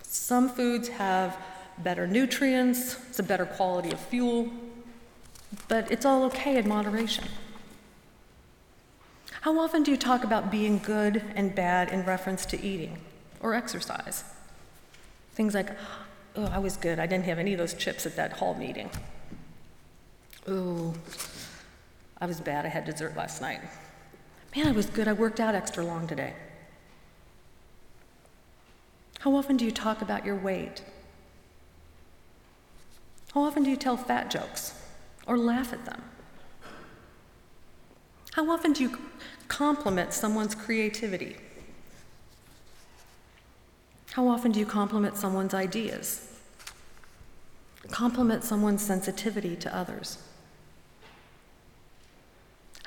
Some 0.00 0.48
foods 0.48 0.88
have 0.88 1.36
better 1.76 2.06
nutrients, 2.06 2.96
it's 3.10 3.18
a 3.18 3.22
better 3.22 3.44
quality 3.44 3.92
of 3.92 4.00
fuel, 4.00 4.48
but 5.68 5.92
it's 5.92 6.06
all 6.06 6.24
okay 6.24 6.56
in 6.56 6.66
moderation. 6.66 7.24
How 9.42 9.58
often 9.58 9.82
do 9.82 9.90
you 9.90 9.98
talk 9.98 10.24
about 10.24 10.50
being 10.50 10.78
good 10.78 11.22
and 11.36 11.54
bad 11.54 11.90
in 11.90 12.06
reference 12.06 12.46
to 12.46 12.60
eating 12.62 12.96
or 13.42 13.52
exercise? 13.52 14.24
Things 15.34 15.52
like, 15.52 15.68
oh, 16.34 16.46
I 16.46 16.60
was 16.60 16.78
good, 16.78 16.98
I 16.98 17.04
didn't 17.04 17.26
have 17.26 17.38
any 17.38 17.52
of 17.52 17.58
those 17.58 17.74
chips 17.74 18.06
at 18.06 18.16
that 18.16 18.32
hall 18.32 18.54
meeting. 18.54 18.88
Ooh, 20.48 20.94
I 22.20 22.26
was 22.26 22.40
bad. 22.40 22.66
I 22.66 22.68
had 22.68 22.84
dessert 22.84 23.16
last 23.16 23.40
night. 23.40 23.60
Man, 24.54 24.66
I 24.66 24.72
was 24.72 24.86
good. 24.86 25.08
I 25.08 25.12
worked 25.12 25.40
out 25.40 25.54
extra 25.54 25.84
long 25.84 26.06
today. 26.06 26.34
How 29.20 29.34
often 29.34 29.56
do 29.56 29.64
you 29.64 29.70
talk 29.70 30.02
about 30.02 30.24
your 30.24 30.36
weight? 30.36 30.82
How 33.34 33.42
often 33.42 33.62
do 33.62 33.70
you 33.70 33.76
tell 33.76 33.96
fat 33.96 34.30
jokes 34.30 34.74
or 35.26 35.38
laugh 35.38 35.72
at 35.72 35.84
them? 35.84 36.02
How 38.32 38.50
often 38.50 38.72
do 38.72 38.82
you 38.82 38.98
compliment 39.48 40.12
someone's 40.12 40.54
creativity? 40.54 41.36
How 44.12 44.26
often 44.26 44.52
do 44.52 44.58
you 44.58 44.66
compliment 44.66 45.16
someone's 45.16 45.54
ideas? 45.54 46.26
Compliment 47.90 48.42
someone's 48.42 48.82
sensitivity 48.82 49.54
to 49.56 49.74
others? 49.76 50.18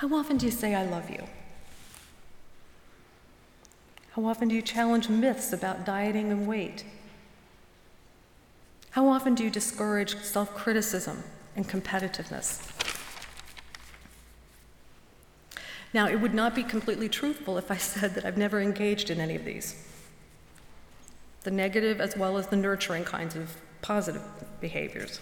How 0.03 0.13
often 0.15 0.35
do 0.35 0.45
you 0.45 0.51
say, 0.51 0.75
I 0.75 0.83
love 0.83 1.09
you? 1.09 1.23
How 4.11 4.25
often 4.25 4.49
do 4.49 4.55
you 4.55 4.61
challenge 4.61 5.07
myths 5.07 5.53
about 5.53 5.85
dieting 5.85 6.29
and 6.29 6.45
weight? 6.45 6.83
How 8.89 9.07
often 9.07 9.33
do 9.33 9.45
you 9.45 9.49
discourage 9.49 10.17
self 10.17 10.53
criticism 10.55 11.23
and 11.55 11.69
competitiveness? 11.69 12.69
Now, 15.93 16.09
it 16.09 16.19
would 16.19 16.33
not 16.33 16.53
be 16.53 16.63
completely 16.63 17.07
truthful 17.07 17.57
if 17.57 17.71
I 17.71 17.77
said 17.93 18.13
that 18.15 18.25
I've 18.25 18.37
never 18.37 18.59
engaged 18.59 19.09
in 19.09 19.21
any 19.21 19.37
of 19.37 19.45
these 19.45 19.87
the 21.43 21.51
negative 21.51 22.01
as 22.01 22.17
well 22.17 22.37
as 22.37 22.47
the 22.47 22.57
nurturing 22.57 23.05
kinds 23.05 23.37
of 23.37 23.55
positive 23.81 24.21
behaviors. 24.59 25.21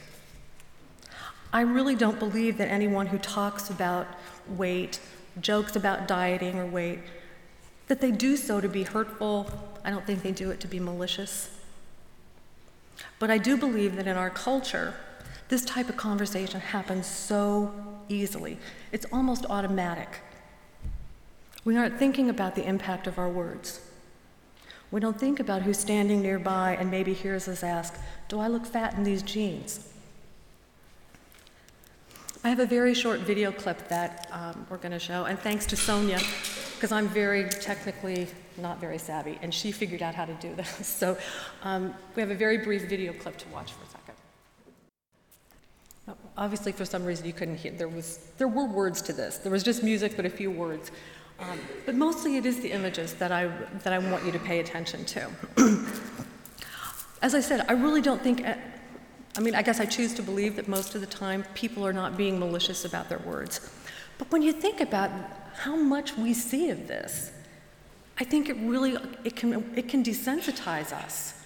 I 1.54 1.62
really 1.62 1.96
don't 1.96 2.18
believe 2.18 2.58
that 2.58 2.70
anyone 2.70 3.08
who 3.08 3.18
talks 3.18 3.70
about 3.70 4.08
weight, 4.48 5.00
jokes 5.42 5.76
about 5.76 6.08
dieting 6.08 6.58
or 6.58 6.66
weight, 6.66 7.00
that 7.88 8.00
they 8.00 8.12
do 8.12 8.38
so 8.38 8.62
to 8.62 8.70
be 8.70 8.84
hurtful. 8.84 9.52
I 9.84 9.90
don't 9.90 10.06
think 10.06 10.24
they 10.24 10.32
do 10.32 10.50
it 10.50 10.62
to 10.62 10.68
be 10.68 10.80
malicious. 10.80 11.50
But 13.20 13.30
I 13.30 13.38
do 13.38 13.58
believe 13.58 13.98
that 13.98 14.08
in 14.08 14.16
our 14.16 14.30
culture, 14.30 14.94
this 15.50 15.66
type 15.66 15.90
of 15.90 15.98
conversation 15.98 16.62
happens 16.62 17.06
so 17.06 17.74
easily. 18.08 18.58
It's 18.94 19.06
almost 19.12 19.46
automatic. 19.50 20.22
We 21.66 21.76
aren't 21.76 22.00
thinking 22.00 22.30
about 22.30 22.56
the 22.56 22.66
impact 22.66 23.08
of 23.08 23.20
our 23.20 23.30
words. 23.30 23.82
We 24.90 25.00
don't 25.00 25.20
think 25.20 25.40
about 25.40 25.62
who's 25.64 25.78
standing 25.78 26.22
nearby 26.22 26.78
and 26.80 26.90
maybe 26.90 27.14
hears 27.14 27.48
us 27.48 27.64
ask, 27.64 27.98
Do 28.30 28.40
I 28.40 28.48
look 28.48 28.66
fat 28.66 28.94
in 28.94 29.04
these 29.04 29.22
jeans? 29.22 29.91
I 32.44 32.50
have 32.50 32.60
a 32.60 32.66
very 32.66 32.96
short 32.96 33.20
video 33.20 33.52
clip 33.52 33.88
that 33.90 34.28
um, 34.32 34.66
we're 34.68 34.78
going 34.78 34.94
to 34.94 35.00
show, 35.00 35.26
and 35.26 35.38
thanks 35.38 35.68
to 35.68 35.76
Sonia, 35.76 36.20
because 36.74 36.92
I'm 36.92 37.08
very 37.08 37.48
technically 37.48 38.28
not 38.58 38.80
very 38.80 38.98
savvy, 38.98 39.38
and 39.44 39.54
she 39.54 39.72
figured 39.72 40.02
out 40.02 40.16
how 40.16 40.26
to 40.26 40.34
do 40.36 40.56
this. 40.56 40.70
So 41.02 41.18
um, 41.64 41.94
we 42.16 42.22
have 42.22 42.32
a 42.32 42.36
very 42.36 42.58
brief 42.58 42.90
video 42.90 43.14
clip 43.14 43.38
to 43.38 43.48
watch 43.50 43.72
for 43.74 43.84
a 43.84 43.90
second. 43.90 44.16
Obviously, 46.36 46.72
for 46.72 46.84
some 46.84 47.06
reason, 47.06 47.28
you 47.28 47.34
couldn't 47.34 47.58
hear. 47.58 47.74
There 47.74 47.88
was 47.88 48.18
there 48.40 48.48
were 48.48 48.66
words 48.66 49.04
to 49.04 49.14
this. 49.14 49.38
There 49.38 49.52
was 49.52 49.64
just 49.64 49.84
music, 49.84 50.16
but 50.16 50.26
a 50.26 50.30
few 50.30 50.50
words. 50.50 50.92
Um, 51.40 51.60
but 51.86 51.96
mostly 51.96 52.38
it 52.38 52.46
is 52.46 52.60
the 52.62 52.72
images 52.72 53.14
that 53.16 53.32
I, 53.32 53.48
that 53.84 53.94
I 53.94 54.00
want 54.00 54.26
you 54.26 54.32
to 54.32 54.40
pay 54.40 54.60
attention 54.60 55.06
to. 55.06 55.30
As 57.22 57.36
I 57.36 57.40
said, 57.40 57.66
I 57.68 57.74
really 57.74 58.02
don't 58.02 58.22
think, 58.22 58.48
uh, 58.48 58.56
I 59.38 59.40
mean, 59.40 59.56
I 59.56 59.62
guess 59.62 59.80
I 59.80 59.86
choose 59.86 60.14
to 60.16 60.24
believe 60.24 60.56
that 60.58 60.68
most 60.68 60.94
of 60.96 61.02
the 61.02 61.08
time 61.08 61.46
people 61.54 61.86
are 61.86 61.94
not 61.94 62.18
being 62.18 62.40
malicious 62.40 62.84
about 62.84 63.08
their 63.08 63.20
words. 63.20 63.72
But 64.18 64.32
when 64.32 64.42
you 64.42 64.52
think 64.52 64.82
about 64.82 65.10
how 65.56 65.76
much 65.76 66.18
we 66.18 66.34
see 66.34 66.70
of 66.70 66.88
this, 66.88 67.32
I 68.20 68.24
think 68.24 68.50
it 68.50 68.58
really, 68.58 68.98
it 69.24 69.36
can, 69.36 69.74
it 69.76 69.88
can 69.88 70.04
desensitize 70.04 70.92
us. 70.92 71.42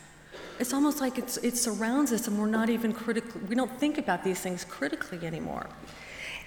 It's 0.59 0.73
almost 0.73 0.99
like 0.99 1.17
it's, 1.17 1.37
it 1.37 1.57
surrounds 1.57 2.11
us 2.11 2.27
and 2.27 2.39
we're 2.39 2.47
not 2.47 2.69
even 2.69 2.93
critical, 2.93 3.41
we 3.47 3.55
don't 3.55 3.71
think 3.79 3.97
about 3.97 4.23
these 4.23 4.39
things 4.39 4.63
critically 4.63 5.25
anymore. 5.25 5.67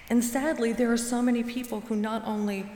And 0.09 0.23
sadly, 0.23 0.73
there 0.73 0.91
are 0.91 0.97
so 0.97 1.21
many 1.21 1.43
people 1.43 1.81
who 1.81 1.95
not 1.95 2.25
only 2.25 2.69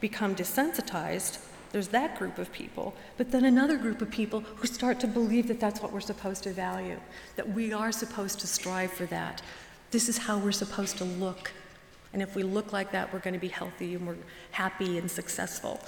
become 0.00 0.34
desensitized, 0.34 1.38
there's 1.74 1.88
that 1.88 2.16
group 2.16 2.38
of 2.38 2.52
people, 2.52 2.94
but 3.16 3.32
then 3.32 3.44
another 3.44 3.76
group 3.76 4.00
of 4.00 4.08
people 4.08 4.42
who 4.54 4.64
start 4.68 5.00
to 5.00 5.08
believe 5.08 5.48
that 5.48 5.58
that's 5.58 5.82
what 5.82 5.92
we're 5.92 5.98
supposed 5.98 6.44
to 6.44 6.52
value, 6.52 7.00
that 7.34 7.48
we 7.48 7.72
are 7.72 7.90
supposed 7.90 8.38
to 8.38 8.46
strive 8.46 8.92
for 8.92 9.06
that. 9.06 9.42
This 9.90 10.08
is 10.08 10.16
how 10.16 10.38
we're 10.38 10.52
supposed 10.52 10.98
to 10.98 11.04
look. 11.04 11.50
And 12.12 12.22
if 12.22 12.36
we 12.36 12.44
look 12.44 12.72
like 12.72 12.92
that, 12.92 13.12
we're 13.12 13.18
going 13.18 13.34
to 13.34 13.40
be 13.40 13.48
healthy 13.48 13.96
and 13.96 14.06
we're 14.06 14.18
happy 14.52 14.98
and 14.98 15.10
successful. 15.10 15.80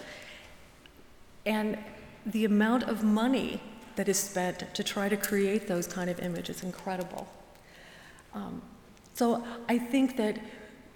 And 1.47 1.79
the 2.27 2.47
amount 2.47 2.83
of 2.83 3.05
money 3.05 3.63
that 3.95 4.09
is 4.09 4.19
spent 4.19 4.75
to 4.75 4.83
try 4.83 5.09
to 5.09 5.17
create 5.17 5.69
those 5.69 5.87
kind 5.87 6.11
of 6.11 6.19
images 6.19 6.57
is 6.57 6.63
incredible. 6.65 7.29
Um, 8.35 8.61
so 9.15 9.45
I 9.69 9.79
think 9.79 10.17
that, 10.17 10.41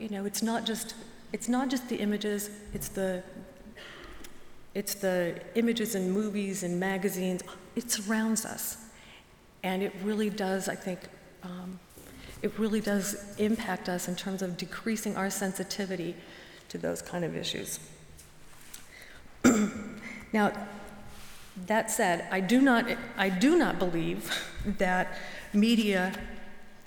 you 0.01 0.09
know, 0.09 0.25
it's 0.25 0.43
not 0.43 0.67
just 0.67 0.95
it's 1.33 1.49
not 1.49 1.71
just 1.71 1.89
the 1.89 1.97
images, 1.99 2.51
it's 2.75 2.89
the 2.89 3.23
it's 4.75 4.95
the 4.95 5.41
images 5.55 5.95
in 5.95 6.11
movies 6.11 6.63
and 6.63 6.79
magazines. 6.79 7.43
It 7.77 7.91
surrounds 7.91 8.45
us. 8.45 8.77
And 9.63 9.83
it 9.83 9.93
really 10.03 10.31
does, 10.31 10.69
I 10.69 10.75
think, 10.75 11.01
um, 11.43 11.79
it 12.43 12.59
really 12.59 12.81
does 12.81 13.35
impact 13.39 13.89
us 13.89 14.09
in 14.09 14.17
terms 14.17 14.43
of 14.43 14.57
decreasing 14.57 15.17
our 15.17 15.29
sensitivity 15.29 16.15
to 16.69 16.79
those 16.79 17.03
kind 17.03 17.25
of 17.25 17.37
issues. 17.37 17.81
now, 20.33 20.53
that 21.67 21.91
said, 21.91 22.27
I 22.31 22.41
do 22.41 22.61
not, 22.61 22.87
I 23.19 23.29
do 23.29 23.59
not 23.59 23.79
believe 23.79 24.33
that 24.79 25.19
media 25.53 26.13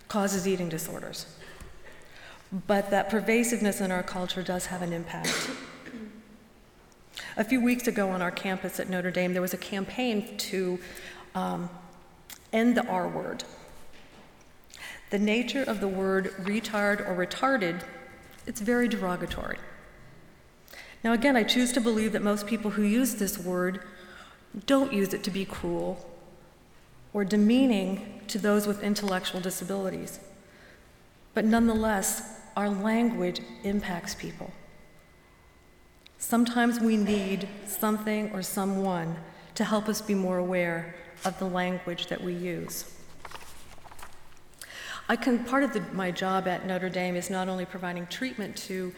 causes 0.08 0.48
eating 0.48 0.70
disorders 0.70 1.28
but 2.68 2.92
that 2.92 3.10
pervasiveness 3.10 3.82
in 3.82 3.92
our 3.92 4.04
culture 4.04 4.44
does 4.44 4.68
have 4.68 4.82
an 4.82 4.94
impact. 4.94 5.50
A 7.38 7.44
few 7.44 7.62
weeks 7.62 7.88
ago 7.88 8.10
on 8.10 8.22
our 8.22 8.32
campus 8.32 8.80
at 8.80 8.90
Notre 8.90 9.12
Dame, 9.12 9.34
there 9.34 9.42
was 9.42 9.54
a 9.54 9.58
campaign 9.58 10.38
to 10.38 10.80
um, 11.36 11.70
end 12.52 12.76
the 12.76 12.86
R 12.86 13.08
word. 13.08 13.44
The 15.10 15.20
nature 15.20 15.64
of 15.64 15.80
the 15.80 15.88
word 15.88 16.34
retard 16.42 17.08
or 17.08 17.16
retarded, 17.16 17.84
it's 18.48 18.62
very 18.62 18.88
derogatory. 18.88 19.58
Now, 21.04 21.14
again, 21.14 21.36
I 21.36 21.44
choose 21.44 21.72
to 21.74 21.82
believe 21.82 22.14
that 22.14 22.24
most 22.24 22.48
people 22.48 22.72
who 22.72 22.84
use 22.84 23.16
this 23.16 23.38
word 23.38 23.82
don't 24.66 24.94
use 24.94 25.14
it 25.14 25.24
to 25.24 25.32
be 25.32 25.46
cruel 25.46 26.10
or 27.14 27.26
demeaning 27.26 28.22
to 28.28 28.40
those 28.40 28.66
with 28.66 28.82
intellectual 28.82 29.42
disabilities. 29.42 30.20
But 31.34 31.46
nonetheless, 31.46 32.40
our 32.56 32.70
language 32.70 33.42
impacts 33.64 34.16
people. 34.16 34.52
Sometimes 36.24 36.80
we 36.80 36.96
need 36.96 37.50
something 37.68 38.32
or 38.32 38.42
someone 38.42 39.18
to 39.56 39.66
help 39.66 39.90
us 39.90 40.02
be 40.02 40.16
more 40.16 40.38
aware 40.38 40.96
of 41.26 41.38
the 41.38 41.46
language 41.46 42.08
that 42.08 42.24
we 42.24 42.34
use. 42.34 42.96
I 45.10 45.18
can, 45.18 45.44
part 45.44 45.64
of 45.64 45.74
the, 45.74 45.82
my 45.92 46.12
job 46.12 46.48
at 46.48 46.66
Notre 46.66 46.88
Dame 46.88 47.18
is 47.18 47.30
not 47.30 47.50
only 47.50 47.66
providing 47.66 48.08
treatment 48.08 48.56
to 48.70 48.94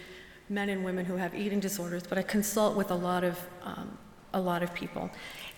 men 0.49 0.69
and 0.69 0.85
women 0.85 1.03
who 1.03 1.15
have 1.15 1.33
eating 1.33 1.59
disorders, 1.59 2.03
but 2.07 2.19
I 2.19 2.21
consult 2.21 2.77
with 2.77 2.91
a 2.91 2.95
lot 2.95 3.23
of, 3.23 3.39
um, 3.63 3.97
a 4.35 4.39
lot 4.39 4.61
of 4.61 4.71
people. 4.75 5.09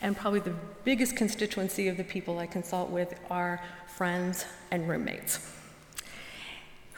And 0.02 0.16
probably 0.16 0.40
the 0.40 0.56
biggest 0.86 1.18
constituency 1.18 1.90
of 1.90 1.98
the 1.98 2.06
people 2.06 2.40
I 2.40 2.48
consult 2.48 2.90
with 2.92 3.14
are 3.30 3.62
friends 3.88 4.46
and 4.72 4.88
roommates 4.88 5.57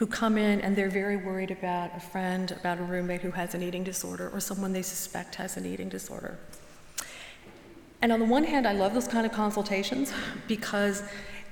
who 0.00 0.06
come 0.06 0.38
in 0.38 0.62
and 0.62 0.74
they're 0.74 0.88
very 0.88 1.18
worried 1.18 1.50
about 1.50 1.94
a 1.94 2.00
friend, 2.00 2.52
about 2.52 2.78
a 2.78 2.82
roommate 2.82 3.20
who 3.20 3.30
has 3.32 3.54
an 3.54 3.62
eating 3.62 3.84
disorder, 3.84 4.30
or 4.30 4.40
someone 4.40 4.72
they 4.72 4.80
suspect 4.80 5.34
has 5.34 5.58
an 5.58 5.66
eating 5.66 5.90
disorder. 5.90 6.38
And 8.00 8.10
on 8.10 8.18
the 8.18 8.24
one 8.24 8.44
hand, 8.44 8.66
I 8.66 8.72
love 8.72 8.94
those 8.94 9.06
kind 9.06 9.26
of 9.26 9.32
consultations 9.32 10.10
because 10.48 11.02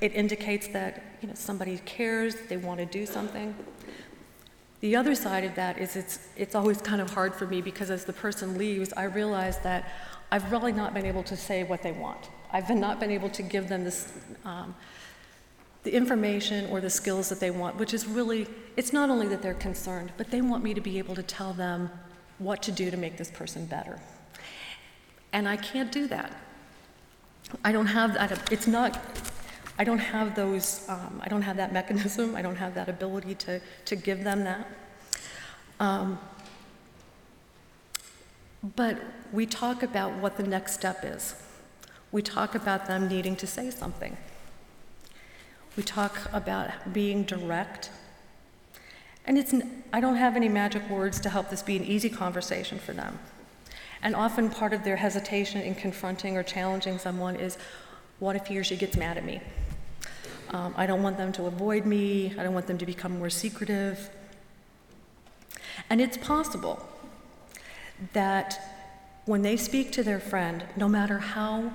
it 0.00 0.14
indicates 0.14 0.66
that 0.68 1.02
you 1.20 1.28
know, 1.28 1.34
somebody 1.34 1.76
cares, 1.84 2.36
they 2.48 2.56
want 2.56 2.80
to 2.80 2.86
do 2.86 3.04
something. 3.04 3.54
The 4.80 4.96
other 4.96 5.14
side 5.14 5.44
of 5.44 5.54
that 5.56 5.76
is 5.76 5.94
it's, 5.94 6.18
it's 6.34 6.54
always 6.54 6.80
kind 6.80 7.02
of 7.02 7.10
hard 7.10 7.34
for 7.34 7.46
me 7.46 7.60
because 7.60 7.90
as 7.90 8.06
the 8.06 8.14
person 8.14 8.56
leaves, 8.56 8.94
I 8.94 9.04
realize 9.04 9.58
that 9.58 9.92
I've 10.32 10.50
really 10.50 10.72
not 10.72 10.94
been 10.94 11.04
able 11.04 11.24
to 11.24 11.36
say 11.36 11.64
what 11.64 11.82
they 11.82 11.92
want. 11.92 12.30
I've 12.50 12.70
not 12.70 12.98
been 12.98 13.10
able 13.10 13.28
to 13.28 13.42
give 13.42 13.68
them 13.68 13.84
this 13.84 14.10
um, 14.46 14.74
the 15.88 15.96
information 15.96 16.66
or 16.66 16.82
the 16.82 16.90
skills 16.90 17.30
that 17.30 17.40
they 17.40 17.50
want, 17.50 17.76
which 17.76 17.94
is 17.94 18.06
really, 18.06 18.46
it's 18.76 18.92
not 18.92 19.08
only 19.08 19.26
that 19.26 19.40
they're 19.40 19.54
concerned, 19.54 20.12
but 20.18 20.30
they 20.30 20.42
want 20.42 20.62
me 20.62 20.74
to 20.74 20.82
be 20.82 20.98
able 20.98 21.14
to 21.14 21.22
tell 21.22 21.54
them 21.54 21.90
what 22.38 22.60
to 22.62 22.70
do 22.70 22.90
to 22.90 22.96
make 22.98 23.16
this 23.16 23.30
person 23.30 23.64
better. 23.64 23.98
And 25.32 25.48
I 25.48 25.56
can't 25.56 25.90
do 25.90 26.06
that. 26.08 26.36
I 27.64 27.72
don't 27.72 27.86
have 27.86 28.12
that, 28.12 28.52
it's 28.52 28.66
not, 28.66 29.00
I 29.78 29.84
don't 29.84 29.98
have 29.98 30.34
those, 30.34 30.86
um, 30.90 31.22
I 31.24 31.28
don't 31.30 31.40
have 31.40 31.56
that 31.56 31.72
mechanism, 31.80 32.36
I 32.36 32.42
don't 32.42 32.56
have 32.56 32.74
that 32.74 32.90
ability 32.90 33.34
to, 33.36 33.58
to 33.86 33.96
give 33.96 34.24
them 34.24 34.44
that. 34.44 34.68
Um, 35.80 36.18
but 38.76 39.00
we 39.32 39.46
talk 39.46 39.82
about 39.82 40.12
what 40.16 40.36
the 40.36 40.42
next 40.42 40.74
step 40.74 40.98
is. 41.02 41.34
We 42.12 42.20
talk 42.20 42.54
about 42.54 42.84
them 42.84 43.08
needing 43.08 43.36
to 43.36 43.46
say 43.46 43.70
something. 43.70 44.18
We 45.78 45.84
talk 45.84 46.18
about 46.32 46.92
being 46.92 47.22
direct. 47.22 47.90
And 49.26 49.38
it's, 49.38 49.54
I 49.92 50.00
don't 50.00 50.16
have 50.16 50.34
any 50.34 50.48
magic 50.48 50.90
words 50.90 51.20
to 51.20 51.28
help 51.28 51.50
this 51.50 51.62
be 51.62 51.76
an 51.76 51.84
easy 51.84 52.10
conversation 52.10 52.80
for 52.80 52.92
them. 52.92 53.16
And 54.02 54.16
often 54.16 54.50
part 54.50 54.72
of 54.72 54.82
their 54.82 54.96
hesitation 54.96 55.60
in 55.60 55.76
confronting 55.76 56.36
or 56.36 56.42
challenging 56.42 56.98
someone 56.98 57.36
is 57.36 57.58
what 58.18 58.34
if 58.34 58.48
he 58.48 58.58
or 58.58 58.64
she 58.64 58.74
gets 58.76 58.96
mad 58.96 59.18
at 59.18 59.24
me? 59.24 59.40
Um, 60.50 60.74
I 60.76 60.84
don't 60.84 61.00
want 61.00 61.16
them 61.16 61.30
to 61.34 61.46
avoid 61.46 61.86
me. 61.86 62.34
I 62.36 62.42
don't 62.42 62.54
want 62.54 62.66
them 62.66 62.78
to 62.78 62.86
become 62.86 63.16
more 63.16 63.30
secretive. 63.30 64.10
And 65.90 66.00
it's 66.00 66.16
possible 66.16 66.84
that 68.14 68.60
when 69.26 69.42
they 69.42 69.56
speak 69.56 69.92
to 69.92 70.02
their 70.02 70.18
friend, 70.18 70.64
no 70.76 70.88
matter 70.88 71.18
how 71.18 71.70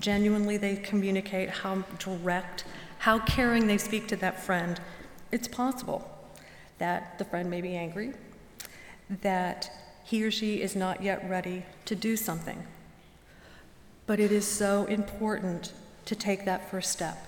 genuinely 0.00 0.56
they 0.56 0.76
communicate, 0.76 1.50
how 1.50 1.84
direct, 1.98 2.64
how 3.02 3.18
caring 3.18 3.66
they 3.66 3.78
speak 3.78 4.06
to 4.06 4.14
that 4.14 4.40
friend, 4.40 4.80
it's 5.32 5.48
possible 5.48 6.08
that 6.78 7.18
the 7.18 7.24
friend 7.24 7.50
may 7.50 7.60
be 7.60 7.74
angry, 7.74 8.12
that 9.22 9.68
he 10.04 10.22
or 10.22 10.30
she 10.30 10.62
is 10.62 10.76
not 10.76 11.02
yet 11.02 11.28
ready 11.28 11.64
to 11.84 11.96
do 11.96 12.16
something. 12.16 12.64
But 14.06 14.20
it 14.20 14.30
is 14.30 14.46
so 14.46 14.84
important 14.84 15.72
to 16.04 16.14
take 16.14 16.44
that 16.44 16.70
first 16.70 16.92
step 16.92 17.18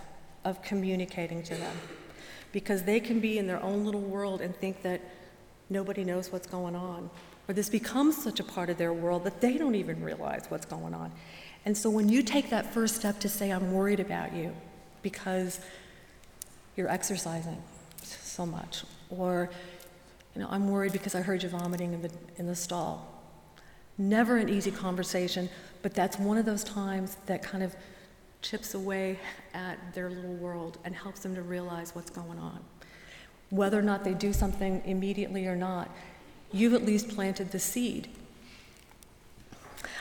of 0.44 0.62
communicating 0.62 1.42
to 1.42 1.56
them 1.56 1.76
because 2.52 2.84
they 2.84 3.00
can 3.00 3.18
be 3.18 3.36
in 3.36 3.48
their 3.48 3.60
own 3.60 3.84
little 3.84 4.00
world 4.00 4.40
and 4.40 4.54
think 4.54 4.80
that 4.82 5.00
nobody 5.70 6.04
knows 6.04 6.30
what's 6.30 6.46
going 6.46 6.76
on. 6.76 7.10
Or 7.48 7.52
this 7.52 7.68
becomes 7.68 8.16
such 8.16 8.38
a 8.38 8.44
part 8.44 8.70
of 8.70 8.78
their 8.78 8.92
world 8.92 9.24
that 9.24 9.40
they 9.40 9.58
don't 9.58 9.74
even 9.74 10.00
realize 10.04 10.44
what's 10.50 10.66
going 10.66 10.94
on. 10.94 11.10
And 11.64 11.76
so 11.76 11.90
when 11.90 12.08
you 12.08 12.22
take 12.22 12.48
that 12.50 12.72
first 12.72 12.94
step 12.94 13.18
to 13.18 13.28
say, 13.28 13.50
I'm 13.50 13.72
worried 13.72 13.98
about 13.98 14.32
you 14.32 14.54
because 15.04 15.60
you're 16.74 16.90
exercising 16.90 17.62
so 18.02 18.44
much, 18.44 18.82
or 19.10 19.48
you 20.34 20.42
know, 20.42 20.48
I'm 20.50 20.68
worried 20.68 20.92
because 20.92 21.14
I 21.14 21.22
heard 21.22 21.44
you 21.44 21.48
vomiting 21.48 21.94
in 21.94 22.02
the, 22.02 22.10
in 22.38 22.48
the 22.48 22.56
stall. 22.56 23.08
Never 23.96 24.36
an 24.38 24.48
easy 24.48 24.72
conversation, 24.72 25.48
but 25.82 25.94
that's 25.94 26.18
one 26.18 26.36
of 26.36 26.44
those 26.44 26.64
times 26.64 27.16
that 27.26 27.44
kind 27.44 27.62
of 27.62 27.76
chips 28.42 28.74
away 28.74 29.20
at 29.54 29.78
their 29.94 30.10
little 30.10 30.34
world 30.34 30.78
and 30.84 30.94
helps 30.94 31.20
them 31.20 31.36
to 31.36 31.42
realize 31.42 31.94
what's 31.94 32.10
going 32.10 32.40
on. 32.40 32.58
Whether 33.50 33.78
or 33.78 33.82
not 33.82 34.02
they 34.02 34.14
do 34.14 34.32
something 34.32 34.82
immediately 34.84 35.46
or 35.46 35.54
not, 35.54 35.88
you've 36.52 36.74
at 36.74 36.84
least 36.84 37.08
planted 37.08 37.52
the 37.52 37.60
seed. 37.60 38.08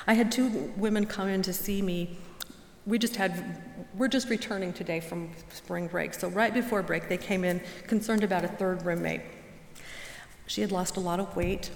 I 0.07 0.15
had 0.15 0.31
two 0.31 0.73
women 0.75 1.05
come 1.05 1.27
in 1.27 1.43
to 1.43 1.53
see 1.53 1.81
me. 1.81 2.17
We 2.85 2.99
just 2.99 3.15
had, 3.15 3.61
we're 3.95 4.09
just 4.09 4.29
returning 4.29 4.73
today 4.73 4.99
from 4.99 5.29
spring 5.49 5.87
break. 5.87 6.13
So, 6.13 6.27
right 6.29 6.53
before 6.53 6.83
break, 6.83 7.07
they 7.07 7.17
came 7.17 7.43
in 7.43 7.61
concerned 7.87 8.23
about 8.23 8.43
a 8.43 8.49
third 8.49 8.85
roommate. 8.85 9.21
She 10.47 10.61
had 10.61 10.71
lost 10.71 10.97
a 10.97 10.99
lot 10.99 11.19
of 11.19 11.35
weight, 11.35 11.71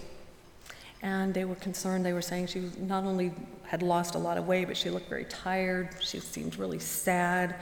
and 1.02 1.34
they 1.34 1.46
were 1.46 1.56
concerned. 1.56 2.06
They 2.06 2.14
were 2.14 2.22
saying 2.22 2.48
she 2.48 2.70
not 2.78 3.06
only 3.06 3.32
had 3.64 3.82
lost 3.82 4.16
a 4.16 4.18
lot 4.18 4.38
of 4.38 4.48
weight, 4.48 4.66
but 4.68 4.76
she 4.76 4.90
looked 4.90 5.10
very 5.10 5.26
tired. 5.26 5.90
She 6.02 6.20
seemed 6.20 6.58
really 6.58 6.80
sad, 6.80 7.56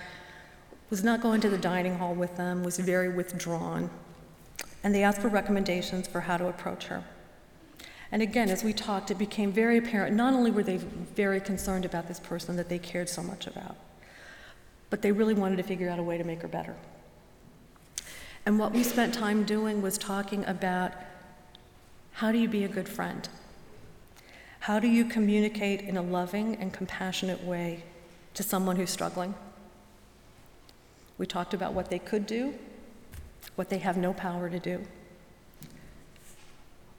was 0.89 1.03
not 1.03 1.21
going 1.21 1.41
to 1.41 1.49
the 1.49 1.58
dining 1.58 1.97
hall 1.97 2.15
with 2.15 2.36
them, 2.38 2.63
was 2.63 2.77
very 2.77 3.10
withdrawn. 3.10 3.89
And 4.84 4.93
they 4.93 5.03
asked 5.03 5.21
for 5.21 5.29
recommendations 5.29 6.08
for 6.08 6.21
how 6.21 6.38
to 6.38 6.47
approach 6.47 6.86
her. 6.86 7.03
And 8.12 8.22
again, 8.22 8.50
as 8.50 8.63
we 8.63 8.74
talked, 8.74 9.12
it 9.12 9.18
became 9.18 9.52
very 9.52 9.78
apparent 9.78 10.15
not 10.15 10.34
only 10.34 10.52
were 10.52 10.63
they 10.63 10.78
very 10.78 11.39
concerned 11.39 11.86
about 11.86 12.08
this 12.08 12.20
person 12.20 12.56
that 12.58 12.70
they 12.70 12.80
cared 12.80 13.10
so 13.10 13.24
much 13.24 13.48
about, 13.48 13.76
but 14.89 15.02
they 15.02 15.12
really 15.12 15.34
wanted 15.34 15.58
to 15.58 15.63
figure 15.63 15.89
out 15.89 16.00
a 16.00 16.04
way 16.04 16.18
to 16.18 16.24
make 16.24 16.41
her 16.41 16.48
better. 16.48 16.76
And 18.46 18.60
what 18.60 18.72
we 18.72 18.84
spent 18.84 19.13
time 19.13 19.44
doing 19.44 19.82
was 19.82 19.98
talking 19.98 20.46
about 20.46 20.94
how 22.13 22.32
do 22.32 22.38
you 22.38 22.48
be 22.48 22.63
a 22.63 22.68
good 22.68 22.88
friend? 22.88 23.28
How 24.62 24.80
do 24.80 24.88
you 24.88 25.06
communicate 25.06 25.82
in 25.82 25.98
a 25.98 26.02
loving 26.02 26.56
and 26.56 26.72
compassionate 26.72 27.44
way 27.44 27.84
to 28.36 28.44
someone 28.44 28.76
who's 28.76 28.89
struggling? 28.89 29.34
We 31.18 31.26
talked 31.26 31.54
about 31.54 31.74
what 31.74 31.89
they 31.89 32.00
could 32.00 32.26
do, 32.28 32.54
what 33.56 33.70
they 33.70 33.80
have 33.80 33.98
no 33.98 34.13
power 34.13 34.50
to 34.50 34.60
do. 34.60 34.86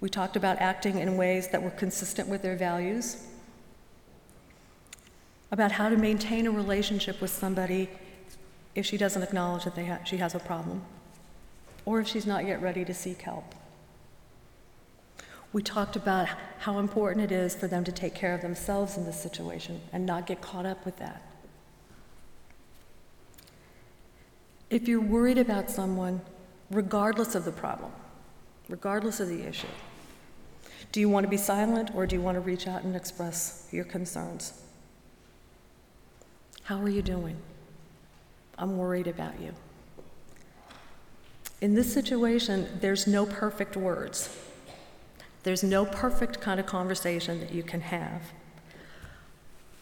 We 0.00 0.08
talked 0.08 0.36
about 0.36 0.58
acting 0.58 0.98
in 0.98 1.16
ways 1.16 1.48
that 1.48 1.62
were 1.62 1.70
consistent 1.70 2.28
with 2.28 2.42
their 2.42 2.56
values, 2.56 3.24
about 5.50 5.72
how 5.72 5.88
to 5.88 5.96
maintain 5.96 6.46
a 6.46 6.50
relationship 6.50 7.20
with 7.20 7.30
somebody 7.30 7.88
if 8.74 8.84
she 8.84 8.96
doesn't 8.96 9.22
acknowledge 9.22 9.64
that 9.64 9.78
ha- 9.78 10.04
she 10.04 10.18
has 10.18 10.34
a 10.34 10.38
problem 10.38 10.82
or 11.84 12.00
if 12.00 12.08
she's 12.08 12.26
not 12.26 12.44
yet 12.44 12.60
ready 12.60 12.84
to 12.84 12.92
seek 12.92 13.22
help. 13.22 13.54
We 15.52 15.62
talked 15.62 15.96
about 15.96 16.28
how 16.58 16.78
important 16.78 17.24
it 17.24 17.32
is 17.32 17.54
for 17.54 17.68
them 17.68 17.84
to 17.84 17.92
take 17.92 18.14
care 18.14 18.34
of 18.34 18.42
themselves 18.42 18.96
in 18.96 19.06
this 19.06 19.18
situation 19.20 19.80
and 19.92 20.04
not 20.04 20.26
get 20.26 20.42
caught 20.42 20.66
up 20.66 20.84
with 20.84 20.96
that. 20.98 21.22
If 24.68 24.88
you're 24.88 25.00
worried 25.00 25.38
about 25.38 25.70
someone, 25.70 26.20
regardless 26.70 27.34
of 27.36 27.44
the 27.44 27.52
problem, 27.52 27.92
regardless 28.68 29.20
of 29.20 29.28
the 29.28 29.46
issue, 29.46 29.66
do 30.92 31.00
you 31.00 31.08
want 31.08 31.24
to 31.24 31.30
be 31.30 31.36
silent 31.36 31.90
or 31.94 32.06
do 32.06 32.16
you 32.16 32.22
want 32.22 32.36
to 32.36 32.40
reach 32.40 32.66
out 32.66 32.82
and 32.82 32.96
express 32.96 33.68
your 33.70 33.84
concerns? 33.84 34.62
How 36.64 36.80
are 36.80 36.88
you 36.88 37.02
doing? 37.02 37.36
I'm 38.58 38.76
worried 38.76 39.06
about 39.06 39.40
you. 39.40 39.52
In 41.60 41.74
this 41.74 41.92
situation, 41.92 42.66
there's 42.80 43.06
no 43.06 43.24
perfect 43.24 43.76
words. 43.76 44.36
There's 45.42 45.62
no 45.62 45.86
perfect 45.86 46.40
kind 46.40 46.58
of 46.58 46.66
conversation 46.66 47.40
that 47.40 47.52
you 47.52 47.62
can 47.62 47.80
have. 47.80 48.22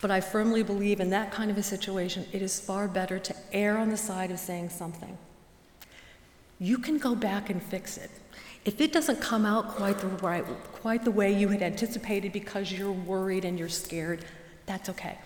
But 0.01 0.11
I 0.11 0.21
firmly 0.21 0.63
believe 0.63 1.01
in 1.01 1.11
that 1.11 1.33
kind 1.33 1.51
of 1.51 1.57
a 1.57 1.63
situation, 1.63 2.27
it 2.33 2.43
is 2.43 2.61
far 2.61 2.87
better 2.87 3.19
to 3.19 3.35
err 3.53 3.79
on 3.79 3.89
the 3.89 3.97
side 3.97 4.31
of 4.31 4.39
saying 4.39 4.69
something. 4.69 5.17
You 6.65 6.79
can 6.79 6.99
go 6.99 7.15
back 7.15 7.51
and 7.51 7.63
fix 7.63 7.97
it. 7.99 8.11
If 8.65 8.81
it 8.81 8.93
doesn't 8.93 9.21
come 9.21 9.45
out 9.45 9.69
quite 9.69 9.99
the 9.99 10.07
right, 10.07 10.45
quite 10.73 11.05
the 11.05 11.11
way 11.11 11.39
you 11.39 11.49
had 11.49 11.63
anticipated 11.63 12.33
because 12.33 12.73
you're 12.73 12.93
worried 12.93 13.45
and 13.45 13.59
you're 13.59 13.69
scared, 13.69 14.25
that's 14.67 14.89
okay 14.89 15.19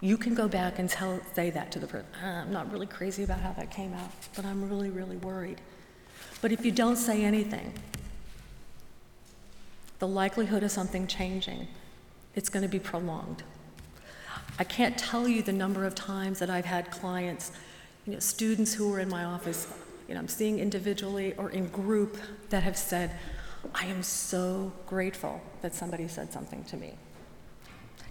you 0.00 0.16
can 0.18 0.34
go 0.34 0.46
back 0.46 0.78
and 0.78 0.90
tell, 0.90 1.20
say 1.34 1.50
that 1.50 1.72
to 1.72 1.78
the 1.78 1.86
person. 1.86 2.06
Ah, 2.22 2.42
I'm 2.42 2.52
not 2.52 2.70
really 2.70 2.86
crazy 2.86 3.22
about 3.22 3.40
how 3.40 3.52
that 3.52 3.70
came 3.70 3.94
out, 3.94 4.10
but 4.34 4.44
I'm 4.44 4.68
really, 4.68 4.90
really 4.90 5.16
worried. 5.16 5.60
But 6.42 6.52
if 6.52 6.64
you 6.64 6.70
don't 6.70 6.96
say 6.96 7.24
anything, 7.24 7.72
the 9.98 10.06
likelihood 10.06 10.62
of 10.62 10.70
something 10.70 11.06
changing, 11.06 11.66
it's 12.34 12.50
going 12.50 12.62
to 12.62 12.68
be 12.68 12.78
prolonged. 12.78 13.42
I 14.58 14.64
can't 14.64 14.98
tell 14.98 15.26
you 15.26 15.42
the 15.42 15.52
number 15.52 15.86
of 15.86 15.94
times 15.94 16.38
that 16.40 16.50
I've 16.50 16.66
had 16.66 16.90
clients, 16.90 17.52
you 18.06 18.12
know, 18.12 18.18
students 18.18 18.74
who 18.74 18.90
were 18.90 19.00
in 19.00 19.08
my 19.08 19.24
office, 19.24 19.66
you 20.08 20.14
know, 20.14 20.20
I'm 20.20 20.28
seeing 20.28 20.58
individually 20.58 21.34
or 21.36 21.50
in 21.50 21.68
group 21.68 22.16
that 22.50 22.62
have 22.62 22.76
said, 22.76 23.12
I 23.74 23.86
am 23.86 24.02
so 24.02 24.72
grateful 24.86 25.40
that 25.62 25.74
somebody 25.74 26.06
said 26.08 26.32
something 26.32 26.62
to 26.64 26.76
me. 26.76 26.94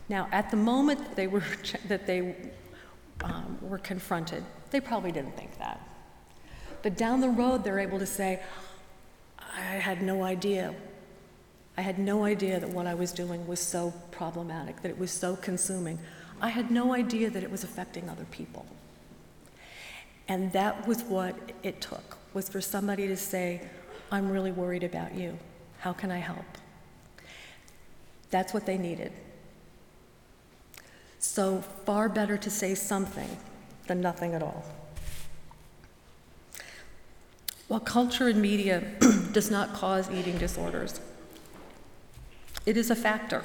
Now, 0.10 0.27
at 0.31 0.51
the 0.51 0.58
moment 0.58 0.99
that 0.99 1.15
they 1.15 1.27
were, 1.27 1.43
that 1.88 2.05
they, 2.05 2.36
um, 3.23 3.58
were 3.62 3.77
confronted, 3.77 4.43
they 4.71 4.79
probably 4.79 5.12
didn't 5.12 5.38
think 5.38 5.58
that. 5.60 5.81
But 6.84 6.97
down 6.97 7.21
the 7.21 7.29
road, 7.29 7.63
they're 7.63 7.79
able 7.79 7.99
to 7.99 8.05
say, 8.05 8.41
I 9.39 9.62
had 9.62 10.01
no 10.01 10.23
idea. 10.23 10.75
I 11.77 11.81
had 11.81 11.97
no 11.97 12.25
idea 12.25 12.60
that 12.60 12.69
what 12.69 12.88
I 12.88 12.93
was 12.93 13.12
doing 13.12 13.47
was 13.47 13.60
so 13.60 13.93
problematic, 14.12 14.81
that 14.81 14.89
it 14.89 14.97
was 14.97 15.12
so 15.12 15.36
consuming. 15.36 15.99
I 16.41 16.49
had 16.49 16.71
no 16.71 16.93
idea 16.93 17.29
that 17.29 17.43
it 17.43 17.49
was 17.49 17.63
affecting 17.63 18.10
other 18.10 18.25
people. 18.25 18.65
And 20.27 20.51
that 20.53 20.88
was 20.88 21.03
what 21.03 21.35
it 21.63 21.81
took, 21.81 22.17
was 22.33 22.49
for 22.49 22.61
somebody 22.61 23.07
to 23.07 23.17
say, 23.17 23.61
I'm 24.11 24.29
really 24.29 24.51
worried 24.51 24.83
about 24.83 25.15
you. 25.15 25.38
How 25.79 25.93
can 25.93 26.11
I 26.11 26.17
help? 26.17 26.45
That's 28.31 28.53
what 28.53 28.65
they 28.65 28.77
needed. 28.77 29.11
So, 31.19 31.61
far 31.85 32.09
better 32.09 32.38
to 32.38 32.49
say 32.49 32.75
something 32.75 33.38
than 33.88 34.01
nothing 34.01 34.33
at 34.33 34.43
all. 34.43 34.65
While 37.67 37.79
culture 37.79 38.27
and 38.27 38.41
media 38.41 38.83
does 39.31 39.49
not 39.49 39.73
cause 39.73 40.09
eating 40.11 40.38
disorders, 40.38 40.99
it 42.65 42.77
is 42.77 42.91
a 42.91 42.95
factor. 42.95 43.43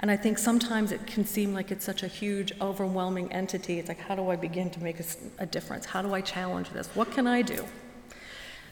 And 0.00 0.10
I 0.10 0.16
think 0.16 0.38
sometimes 0.38 0.92
it 0.92 1.06
can 1.06 1.26
seem 1.26 1.52
like 1.52 1.70
it's 1.70 1.84
such 1.84 2.02
a 2.02 2.08
huge, 2.08 2.52
overwhelming 2.60 3.30
entity. 3.32 3.78
It's 3.78 3.88
like, 3.88 4.00
how 4.00 4.14
do 4.14 4.30
I 4.30 4.36
begin 4.36 4.70
to 4.70 4.82
make 4.82 4.98
a, 4.98 5.04
a 5.38 5.46
difference? 5.46 5.84
How 5.84 6.00
do 6.00 6.14
I 6.14 6.22
challenge 6.22 6.70
this? 6.70 6.88
What 6.94 7.12
can 7.12 7.26
I 7.26 7.42
do? 7.42 7.66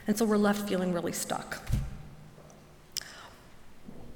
And 0.06 0.16
so 0.16 0.24
we're 0.24 0.38
left 0.38 0.66
feeling 0.66 0.94
really 0.94 1.12
stuck. 1.12 1.62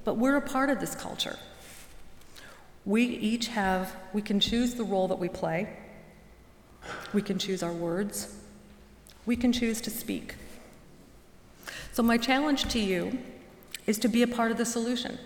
But 0.04 0.14
we're 0.14 0.36
a 0.36 0.40
part 0.40 0.70
of 0.70 0.80
this 0.80 0.94
culture. 0.94 1.38
We 2.86 3.04
each 3.04 3.48
have, 3.48 3.94
we 4.14 4.22
can 4.22 4.40
choose 4.40 4.74
the 4.74 4.84
role 4.84 5.06
that 5.08 5.18
we 5.18 5.28
play. 5.28 5.68
We 7.12 7.20
can 7.20 7.38
choose 7.38 7.62
our 7.62 7.72
words. 7.72 8.34
We 9.26 9.36
can 9.36 9.52
choose 9.52 9.82
to 9.82 9.90
speak. 9.90 10.34
So, 11.92 12.02
my 12.02 12.16
challenge 12.16 12.64
to 12.70 12.80
you 12.80 13.18
is 13.86 13.98
to 13.98 14.08
be 14.08 14.22
a 14.22 14.26
part 14.26 14.50
of 14.50 14.56
the 14.56 14.64
solution. 14.64 15.18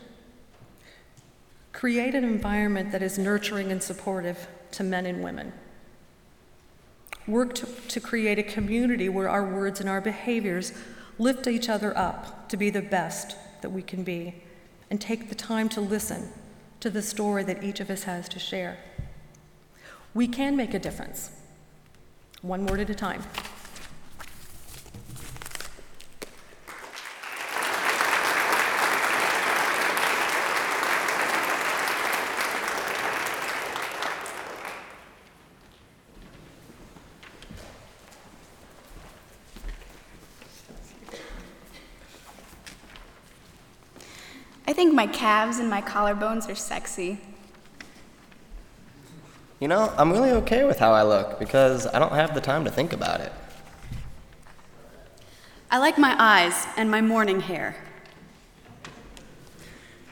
Create 1.76 2.14
an 2.14 2.24
environment 2.24 2.90
that 2.90 3.02
is 3.02 3.18
nurturing 3.18 3.70
and 3.70 3.82
supportive 3.82 4.48
to 4.70 4.82
men 4.82 5.04
and 5.04 5.22
women. 5.22 5.52
Work 7.26 7.54
to, 7.56 7.66
to 7.66 8.00
create 8.00 8.38
a 8.38 8.42
community 8.42 9.10
where 9.10 9.28
our 9.28 9.44
words 9.44 9.78
and 9.78 9.86
our 9.86 10.00
behaviors 10.00 10.72
lift 11.18 11.46
each 11.46 11.68
other 11.68 11.94
up 11.94 12.48
to 12.48 12.56
be 12.56 12.70
the 12.70 12.80
best 12.80 13.36
that 13.60 13.68
we 13.68 13.82
can 13.82 14.04
be, 14.04 14.36
and 14.88 14.98
take 14.98 15.28
the 15.28 15.34
time 15.34 15.68
to 15.68 15.82
listen 15.82 16.30
to 16.80 16.88
the 16.88 17.02
story 17.02 17.44
that 17.44 17.62
each 17.62 17.80
of 17.80 17.90
us 17.90 18.04
has 18.04 18.26
to 18.30 18.38
share. 18.38 18.78
We 20.14 20.26
can 20.28 20.56
make 20.56 20.72
a 20.72 20.78
difference, 20.78 21.30
one 22.40 22.64
word 22.64 22.80
at 22.80 22.88
a 22.88 22.94
time. 22.94 23.22
I 44.68 44.72
think 44.72 44.92
my 44.92 45.06
calves 45.26 45.58
and 45.58 45.68
my 45.68 45.82
collarbones 45.82 46.48
are 46.48 46.54
sexy. 46.54 47.18
You 49.58 49.66
know, 49.66 49.92
I'm 49.98 50.12
really 50.12 50.30
okay 50.42 50.62
with 50.62 50.78
how 50.78 50.92
I 50.92 51.02
look 51.02 51.40
because 51.40 51.84
I 51.88 51.98
don't 51.98 52.12
have 52.12 52.32
the 52.32 52.40
time 52.40 52.64
to 52.64 52.70
think 52.70 52.92
about 52.92 53.18
it. 53.20 53.32
I 55.68 55.78
like 55.78 55.98
my 55.98 56.14
eyes 56.16 56.68
and 56.76 56.88
my 56.88 57.00
morning 57.00 57.40
hair. 57.40 57.74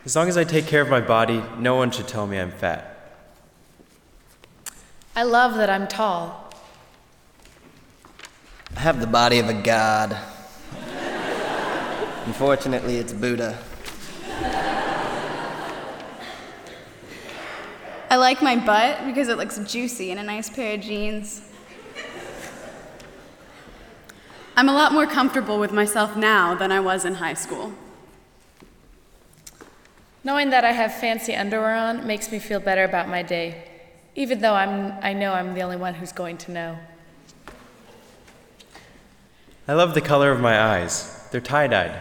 As 0.05 0.17
long 0.17 0.27
as 0.27 0.37
I 0.37 0.43
take 0.43 0.67
care 0.67 0.83
of 0.83 0.89
my 0.89 1.01
body, 1.01 1.41
no 1.59 1.77
one 1.77 1.93
should 1.93 2.09
tell 2.09 2.27
me 2.27 2.41
I'm 2.41 2.51
fat. 2.51 2.83
I 5.15 5.23
love 5.23 5.55
that 5.55 5.71
I'm 5.71 5.87
tall. 5.87 6.53
I 8.77 8.81
have 8.81 8.99
the 8.99 9.07
body 9.07 9.39
of 9.39 9.49
a 9.49 9.55
god. 9.55 10.19
Unfortunately, 12.27 12.97
it's 12.97 13.13
Buddha. 13.13 13.63
I 18.15 18.17
like 18.17 18.41
my 18.41 18.55
butt 18.55 19.05
because 19.07 19.27
it 19.27 19.39
looks 19.39 19.59
juicy 19.59 20.13
in 20.13 20.19
a 20.19 20.23
nice 20.23 20.49
pair 20.49 20.75
of 20.77 20.83
jeans. 20.83 21.43
I'm 24.57 24.69
a 24.69 24.73
lot 24.73 24.93
more 24.93 25.05
comfortable 25.05 25.59
with 25.59 25.73
myself 25.73 26.17
now 26.17 26.55
than 26.55 26.71
I 26.71 26.79
was 26.79 27.05
in 27.05 27.15
high 27.15 27.35
school. 27.35 27.73
Knowing 30.23 30.51
that 30.51 30.65
I 30.65 30.71
have 30.71 30.95
fancy 30.95 31.35
underwear 31.35 31.75
on 31.75 32.07
makes 32.07 32.31
me 32.31 32.39
feel 32.39 32.61
better 32.61 32.85
about 32.85 33.09
my 33.09 33.25
day, 33.25 33.69
even 34.15 34.39
though 34.39 34.55
I'm, 34.55 34.93
I 35.03 35.13
know 35.13 35.33
I'm 35.33 35.53
the 35.55 35.63
only 35.63 35.77
one 35.77 35.95
who's 35.95 36.13
going 36.13 36.37
to 36.39 36.53
know. 36.53 36.79
I 39.67 39.73
love 39.73 39.95
the 39.95 40.01
color 40.01 40.31
of 40.31 40.39
my 40.39 40.63
eyes. 40.63 41.27
They're 41.33 41.41
tie 41.41 41.67
dyed. 41.67 42.01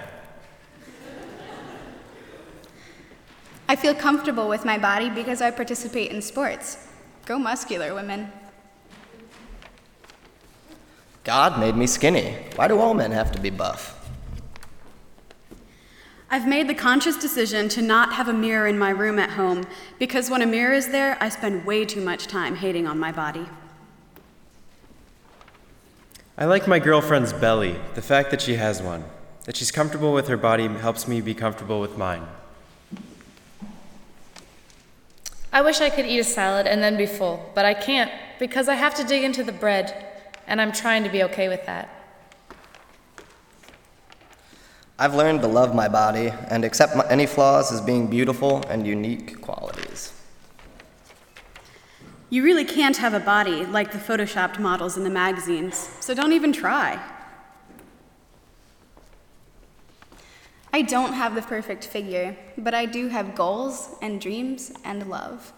I 3.67 3.75
feel 3.75 3.95
comfortable 3.95 4.49
with 4.49 4.65
my 4.65 4.77
body 4.77 5.09
because 5.09 5.41
I 5.41 5.51
participate 5.51 6.11
in 6.11 6.21
sports. 6.21 6.87
Go 7.25 7.39
muscular, 7.39 7.93
women. 7.93 8.31
God 11.23 11.59
made 11.59 11.75
me 11.75 11.87
skinny. 11.87 12.35
Why 12.55 12.67
do 12.67 12.79
all 12.79 12.93
men 12.93 13.11
have 13.11 13.31
to 13.31 13.39
be 13.39 13.49
buff? 13.49 13.99
I've 16.29 16.47
made 16.47 16.67
the 16.67 16.73
conscious 16.73 17.15
decision 17.15 17.69
to 17.69 17.81
not 17.81 18.13
have 18.13 18.27
a 18.27 18.33
mirror 18.33 18.67
in 18.67 18.77
my 18.77 18.89
room 18.89 19.19
at 19.19 19.31
home 19.31 19.65
because 19.99 20.29
when 20.29 20.41
a 20.41 20.47
mirror 20.47 20.73
is 20.73 20.89
there, 20.89 21.15
I 21.21 21.29
spend 21.29 21.65
way 21.65 21.85
too 21.85 22.01
much 22.01 22.27
time 22.27 22.55
hating 22.55 22.87
on 22.87 22.99
my 22.99 23.11
body. 23.11 23.45
I 26.35 26.45
like 26.45 26.67
my 26.67 26.79
girlfriend's 26.79 27.31
belly, 27.31 27.75
the 27.93 28.01
fact 28.01 28.31
that 28.31 28.41
she 28.41 28.55
has 28.55 28.81
one. 28.81 29.05
That 29.45 29.55
she's 29.55 29.71
comfortable 29.71 30.11
with 30.11 30.27
her 30.27 30.37
body 30.37 30.67
helps 30.67 31.07
me 31.07 31.21
be 31.21 31.35
comfortable 31.35 31.79
with 31.79 31.97
mine. 31.97 32.27
I 35.53 35.61
wish 35.61 35.81
I 35.81 35.91
could 35.91 36.07
eat 36.07 36.17
a 36.17 36.23
salad 36.23 36.65
and 36.65 36.81
then 36.81 36.97
be 36.97 37.05
full, 37.05 37.51
but 37.53 37.63
I 37.63 37.75
can't 37.75 38.11
because 38.39 38.67
I 38.67 38.73
have 38.73 38.95
to 38.95 39.03
dig 39.03 39.23
into 39.23 39.43
the 39.43 39.51
bread, 39.51 40.07
and 40.47 40.59
I'm 40.59 40.71
trying 40.71 41.03
to 41.03 41.11
be 41.11 41.21
okay 41.25 41.47
with 41.47 41.63
that. 41.67 41.89
I've 44.97 45.13
learned 45.13 45.41
to 45.41 45.47
love 45.47 45.75
my 45.75 45.87
body 45.87 46.33
and 46.49 46.65
accept 46.65 46.95
my, 46.95 47.07
any 47.07 47.27
flaws 47.27 47.71
as 47.71 47.81
being 47.81 48.07
beautiful 48.07 48.63
and 48.67 48.87
unique 48.87 49.41
qualities. 49.41 50.11
You 52.31 52.43
really 52.43 52.65
can't 52.65 52.97
have 52.97 53.13
a 53.13 53.19
body 53.19 53.63
like 53.63 53.91
the 53.91 53.99
photoshopped 53.99 54.57
models 54.57 54.97
in 54.97 55.03
the 55.03 55.11
magazines, 55.11 55.77
so 55.99 56.15
don't 56.15 56.33
even 56.33 56.51
try. 56.51 56.99
I 60.75 60.81
don't 60.81 61.13
have 61.13 61.35
the 61.35 61.43
perfect 61.43 61.85
figure, 61.85 62.35
but 62.57 62.73
I 62.73 62.87
do 62.87 63.07
have 63.09 63.35
goals 63.35 63.89
and 64.01 64.19
dreams 64.19 64.73
and 64.83 65.07
love. 65.07 65.53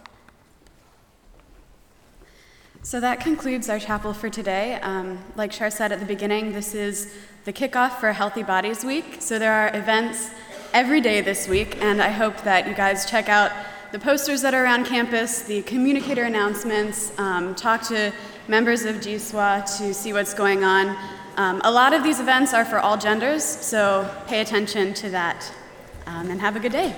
So 2.83 2.99
that 2.99 3.21
concludes 3.21 3.69
our 3.69 3.79
chapel 3.79 4.13
for 4.13 4.29
today. 4.29 4.75
Um, 4.81 5.19
like 5.37 5.53
Shar 5.53 5.71
said 5.71 5.93
at 5.93 6.01
the 6.01 6.05
beginning, 6.05 6.51
this 6.51 6.75
is 6.75 7.15
the 7.45 7.53
kickoff 7.53 7.93
for 7.93 8.11
Healthy 8.11 8.43
Bodies 8.43 8.83
Week. 8.83 9.17
So 9.19 9.39
there 9.39 9.53
are 9.53 9.73
events 9.73 10.31
every 10.73 10.99
day 10.99 11.21
this 11.21 11.47
week, 11.47 11.81
and 11.81 12.01
I 12.01 12.09
hope 12.09 12.41
that 12.41 12.67
you 12.67 12.73
guys 12.73 13.09
check 13.09 13.29
out 13.29 13.53
the 13.93 13.99
posters 13.99 14.41
that 14.41 14.53
are 14.53 14.65
around 14.65 14.85
campus, 14.85 15.43
the 15.43 15.61
communicator 15.61 16.25
announcements, 16.25 17.17
um, 17.17 17.55
talk 17.55 17.81
to 17.83 18.11
members 18.49 18.83
of 18.83 18.97
GSWA 18.97 19.63
to 19.77 19.93
see 19.93 20.11
what's 20.11 20.33
going 20.33 20.65
on. 20.65 20.97
Um, 21.37 21.59
a 21.65 21.71
lot 21.71 21.93
of 21.93 22.01
these 22.03 22.21
events 22.21 22.53
are 22.53 22.63
for 22.63 22.79
all 22.79 22.97
genders, 22.97 23.43
so 23.43 24.09
pay 24.25 24.39
attention 24.39 24.93
to 24.95 25.09
that 25.09 25.51
um, 26.07 26.29
and 26.29 26.39
have 26.39 26.55
a 26.55 26.59
good 26.59 26.71
day. 26.71 26.95